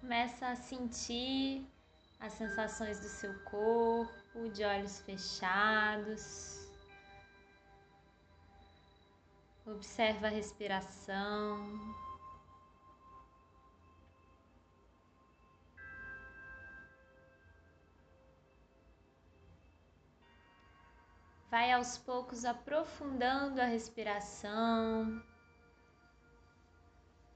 Começa 0.00 0.46
a 0.46 0.56
sentir 0.56 1.66
as 2.20 2.32
sensações 2.32 2.98
do 3.00 3.08
seu 3.08 3.32
corpo, 3.44 4.48
de 4.52 4.64
olhos 4.64 5.00
fechados. 5.00 6.68
Observa 9.64 10.26
a 10.26 10.30
respiração. 10.30 11.96
Vai 21.50 21.72
aos 21.72 21.96
poucos 21.96 22.44
aprofundando 22.44 23.60
a 23.60 23.64
respiração, 23.64 25.22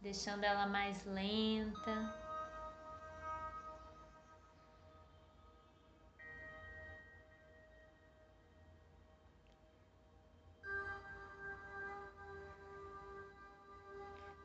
deixando 0.02 0.44
ela 0.44 0.66
mais 0.66 1.02
lenta. 1.04 2.21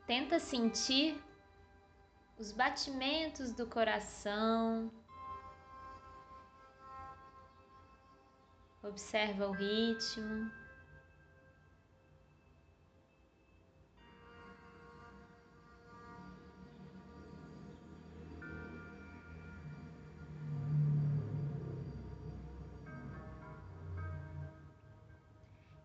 Tenta 0.08 0.38
sentir 0.38 1.22
os 2.38 2.50
batimentos 2.50 3.52
do 3.52 3.66
coração. 3.66 4.90
Observa 8.82 9.48
o 9.48 9.52
ritmo. 9.52 10.50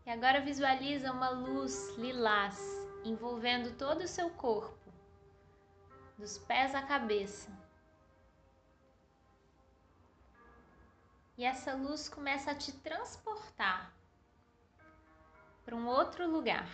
E 0.05 0.09
agora 0.09 0.39
visualiza 0.39 1.11
uma 1.11 1.29
luz 1.29 1.93
lilás 1.97 2.82
envolvendo 3.03 3.77
todo 3.77 4.01
o 4.01 4.07
seu 4.07 4.29
corpo, 4.29 4.91
dos 6.17 6.37
pés 6.37 6.73
à 6.73 6.81
cabeça. 6.81 7.51
E 11.37 11.43
essa 11.43 11.73
luz 11.75 12.07
começa 12.07 12.51
a 12.51 12.55
te 12.55 12.71
transportar 12.71 13.91
para 15.65 15.75
um 15.75 15.87
outro 15.87 16.29
lugar. 16.29 16.69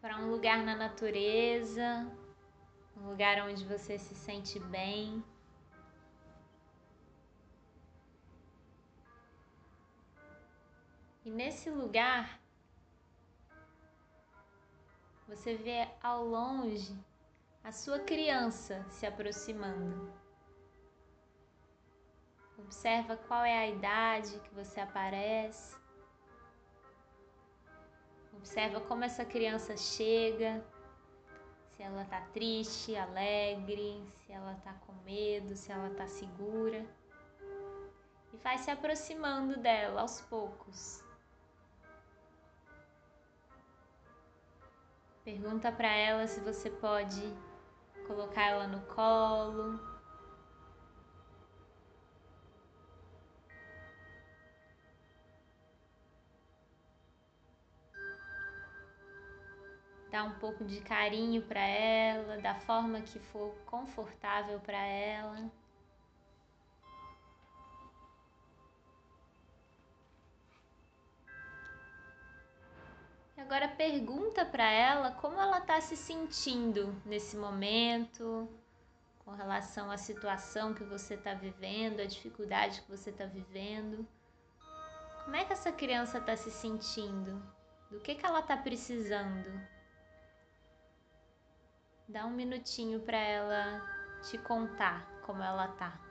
Para 0.00 0.18
um 0.18 0.30
lugar 0.30 0.58
na 0.64 0.74
natureza, 0.74 2.06
um 2.96 3.08
lugar 3.08 3.46
onde 3.46 3.64
você 3.64 3.98
se 3.98 4.14
sente 4.14 4.58
bem. 4.58 5.24
E 11.24 11.30
nesse 11.30 11.70
lugar 11.70 12.40
você 15.26 15.56
vê 15.56 15.88
ao 16.02 16.24
longe 16.24 16.96
a 17.64 17.72
sua 17.72 17.98
criança 17.98 18.84
se 18.90 19.04
aproximando. 19.04 20.12
Observa 22.58 23.16
qual 23.16 23.44
é 23.44 23.58
a 23.58 23.66
idade 23.66 24.38
que 24.40 24.54
você 24.54 24.80
aparece. 24.80 25.76
Observa 28.32 28.80
como 28.82 29.02
essa 29.02 29.24
criança 29.24 29.76
chega, 29.76 30.64
se 31.70 31.82
ela 31.82 32.02
está 32.02 32.20
triste, 32.32 32.96
alegre, 32.96 34.00
se 34.18 34.32
ela 34.32 34.52
está 34.52 34.72
com 34.86 34.92
medo, 35.04 35.56
se 35.56 35.72
ela 35.72 35.88
está 35.88 36.06
segura. 36.06 36.86
E 38.32 38.36
vai 38.38 38.56
se 38.58 38.70
aproximando 38.70 39.58
dela 39.58 40.02
aos 40.02 40.20
poucos. 40.22 41.05
Pergunta 45.26 45.72
para 45.72 45.88
ela 45.88 46.24
se 46.28 46.38
você 46.38 46.70
pode 46.70 47.20
colocar 48.06 48.44
ela 48.44 48.68
no 48.68 48.80
colo. 48.82 49.76
Dá 60.12 60.22
um 60.22 60.38
pouco 60.38 60.64
de 60.64 60.80
carinho 60.82 61.42
para 61.42 61.58
ela, 61.58 62.38
da 62.38 62.54
forma 62.60 63.00
que 63.00 63.18
for 63.18 63.52
confortável 63.66 64.60
para 64.60 64.78
ela. 64.78 65.50
Agora 73.46 73.68
pergunta 73.68 74.44
para 74.44 74.68
ela 74.68 75.12
como 75.12 75.40
ela 75.40 75.58
está 75.58 75.80
se 75.80 75.96
sentindo 75.96 77.00
nesse 77.04 77.36
momento, 77.36 78.48
com 79.24 79.30
relação 79.30 79.88
à 79.88 79.96
situação 79.96 80.74
que 80.74 80.82
você 80.82 81.14
está 81.14 81.32
vivendo, 81.32 82.00
a 82.00 82.06
dificuldade 82.06 82.82
que 82.82 82.90
você 82.90 83.10
está 83.10 83.24
vivendo. 83.24 84.04
Como 85.22 85.36
é 85.36 85.44
que 85.44 85.52
essa 85.52 85.70
criança 85.70 86.18
está 86.18 86.36
se 86.36 86.50
sentindo? 86.50 87.40
Do 87.88 88.00
que, 88.00 88.16
que 88.16 88.26
ela 88.26 88.40
está 88.40 88.56
precisando? 88.56 89.64
Dá 92.08 92.26
um 92.26 92.32
minutinho 92.32 92.98
para 92.98 93.18
ela 93.18 93.80
te 94.28 94.38
contar 94.38 95.08
como 95.24 95.40
ela 95.40 95.68
tá. 95.68 96.05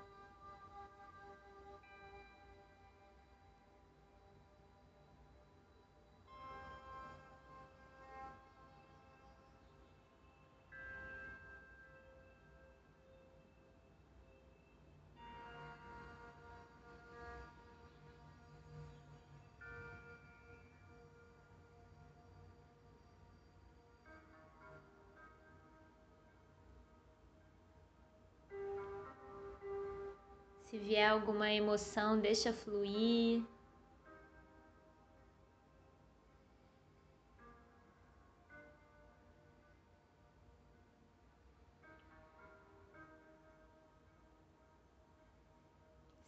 Vier 30.86 31.10
alguma 31.10 31.52
emoção, 31.52 32.20
deixa 32.20 32.54
fluir. 32.54 33.44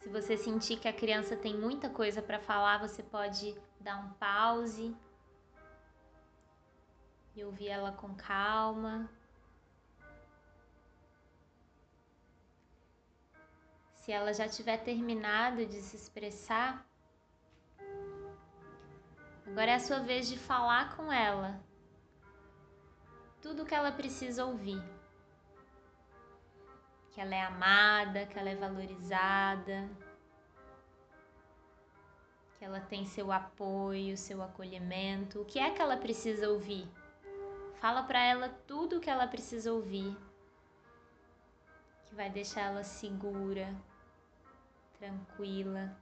Se 0.00 0.08
você 0.08 0.36
sentir 0.36 0.78
que 0.80 0.88
a 0.88 0.92
criança 0.92 1.36
tem 1.36 1.56
muita 1.56 1.88
coisa 1.88 2.20
para 2.20 2.40
falar, 2.40 2.78
você 2.78 3.02
pode 3.02 3.54
dar 3.78 3.96
um 3.98 4.10
pause 4.14 4.96
e 7.36 7.44
ouvir 7.44 7.68
ela 7.68 7.92
com 7.92 8.12
calma. 8.14 9.08
Se 14.08 14.12
ela 14.12 14.32
já 14.32 14.48
tiver 14.48 14.78
terminado 14.78 15.66
de 15.66 15.82
se 15.82 15.94
expressar, 15.94 16.82
agora 19.46 19.72
é 19.72 19.74
a 19.74 19.78
sua 19.78 19.98
vez 20.00 20.26
de 20.26 20.38
falar 20.38 20.96
com 20.96 21.12
ela 21.12 21.60
tudo 23.42 23.64
o 23.64 23.66
que 23.66 23.74
ela 23.74 23.92
precisa 23.92 24.46
ouvir. 24.46 24.82
Que 27.10 27.20
ela 27.20 27.34
é 27.34 27.42
amada, 27.42 28.24
que 28.24 28.38
ela 28.38 28.48
é 28.48 28.56
valorizada, 28.56 29.86
que 32.56 32.64
ela 32.64 32.80
tem 32.80 33.04
seu 33.04 33.30
apoio, 33.30 34.16
seu 34.16 34.42
acolhimento. 34.42 35.42
O 35.42 35.44
que 35.44 35.58
é 35.58 35.70
que 35.70 35.82
ela 35.82 35.98
precisa 35.98 36.48
ouvir? 36.48 36.88
Fala 37.78 38.02
para 38.02 38.24
ela 38.24 38.48
tudo 38.66 38.96
o 38.96 39.00
que 39.00 39.10
ela 39.10 39.26
precisa 39.26 39.70
ouvir, 39.70 40.16
que 42.06 42.14
vai 42.14 42.30
deixar 42.30 42.62
ela 42.62 42.82
segura, 42.82 43.68
tranquila. 44.98 45.96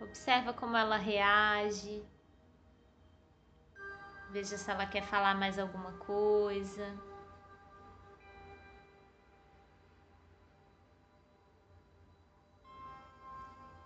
Observa 0.00 0.52
como 0.54 0.76
ela 0.76 0.96
reage. 0.96 2.02
Veja 4.30 4.56
se 4.56 4.70
ela 4.70 4.86
quer 4.86 5.02
falar 5.02 5.34
mais 5.34 5.58
alguma 5.58 5.92
coisa. 5.98 6.96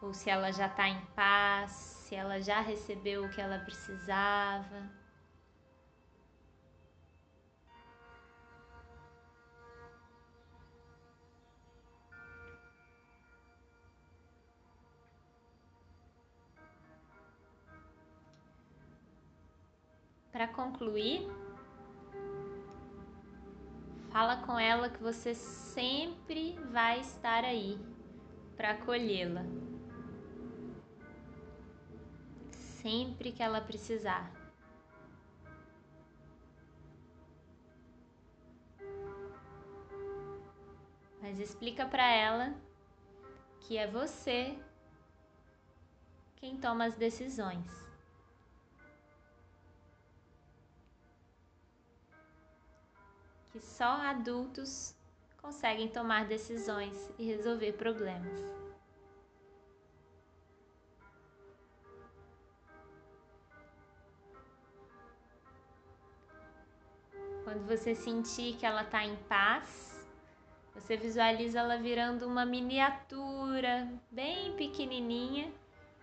Ou 0.01 0.13
se 0.13 0.29
ela 0.31 0.53
já 0.53 0.67
está 0.67 0.87
em 0.87 1.01
paz, 1.17 1.71
se 1.73 2.15
ela 2.15 2.41
já 2.41 2.61
recebeu 2.61 3.25
o 3.25 3.31
que 3.31 3.41
ela 3.41 3.59
precisava. 3.59 5.04
Para 20.35 20.49
concluir, 20.49 21.31
fala 24.11 24.39
com 24.39 24.59
ela 24.59 24.91
que 24.91 25.01
você 25.01 25.33
sempre 25.33 26.59
vai 26.73 26.99
estar 26.99 27.45
aí 27.45 27.79
para 28.57 28.73
acolhê-la. 28.73 29.43
Sempre 32.51 33.31
que 33.31 33.45
ela 33.45 33.61
precisar. 33.61 34.29
Mas 41.23 41.39
explica 41.39 41.87
para 41.87 42.11
ela 42.13 42.53
que 43.61 43.79
é 43.79 43.87
você 43.87 44.59
quem 46.35 46.57
toma 46.57 46.87
as 46.87 46.97
decisões. 46.97 47.84
Que 53.55 53.61
só 53.61 53.85
adultos 53.85 54.97
conseguem 55.41 55.87
tomar 55.87 56.25
decisões 56.25 57.09
e 57.17 57.25
resolver 57.25 57.75
problemas. 57.75 58.41
Quando 67.45 67.65
você 67.69 67.95
sentir 67.95 68.57
que 68.57 68.67
ela 68.67 68.83
está 68.83 69.05
em 69.05 69.15
paz, 69.29 70.05
você 70.75 70.97
visualiza 70.97 71.61
ela 71.61 71.79
virando 71.79 72.27
uma 72.27 72.45
miniatura 72.45 73.89
bem 74.11 74.57
pequenininha 74.57 75.53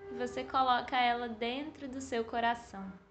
e 0.09 0.15
você 0.15 0.45
coloca 0.45 0.95
ela 0.97 1.27
dentro 1.27 1.89
do 1.89 1.99
seu 1.99 2.23
coração. 2.23 3.10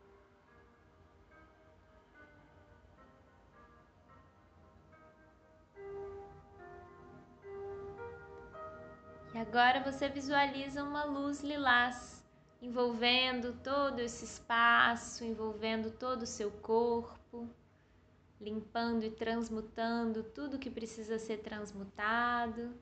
Agora 9.40 9.81
você 9.81 10.09
visualiza 10.09 10.85
uma 10.85 11.05
luz 11.05 11.40
lilás 11.40 12.22
envolvendo 12.61 13.55
todo 13.62 14.00
esse 14.00 14.24
espaço, 14.24 15.24
envolvendo 15.24 15.90
todo 15.90 16.22
o 16.22 16.26
seu 16.26 16.50
corpo, 16.50 17.48
limpando 18.38 19.03
e 19.03 19.11
transmutando 19.11 20.22
tudo 20.22 20.59
que 20.59 20.71
precisa 20.71 21.19
ser 21.19 21.38
transmutado. 21.38 22.75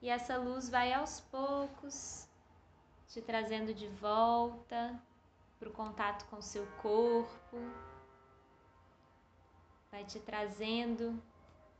E 0.00 0.08
essa 0.08 0.36
luz 0.36 0.68
vai 0.68 0.92
aos 0.92 1.20
poucos 1.20 2.28
te 3.06 3.22
trazendo 3.22 3.72
de 3.72 3.86
volta 3.86 5.00
para 5.60 5.68
o 5.68 5.72
contato 5.72 6.24
com 6.26 6.38
o 6.38 6.42
seu 6.42 6.66
corpo, 6.82 7.58
vai 9.92 10.04
te 10.04 10.18
trazendo 10.18 11.22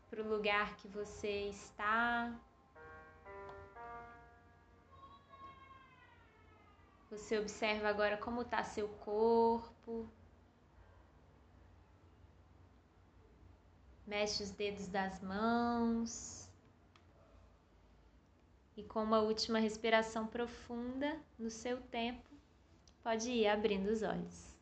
para 0.09 0.23
o 0.23 0.29
lugar 0.29 0.77
que 0.77 0.87
você 0.87 1.49
está. 1.49 2.33
Você 7.13 7.39
observa 7.39 7.91
agora 7.91 8.17
como 8.17 8.41
está 8.41 8.65
seu 8.65 8.89
corpo. 8.89 10.09
Mexe 14.07 14.43
os 14.43 14.51
dedos 14.51 14.89
das 14.89 15.21
mãos. 15.21 16.51
E 18.75 18.83
com 18.83 19.03
uma 19.03 19.21
última 19.21 19.59
respiração 19.59 20.27
profunda, 20.27 21.21
no 21.39 21.51
seu 21.51 21.83
tempo, 21.83 22.31
pode 23.03 23.31
ir 23.31 23.47
abrindo 23.47 23.89
os 23.89 24.03
olhos. 24.03 24.57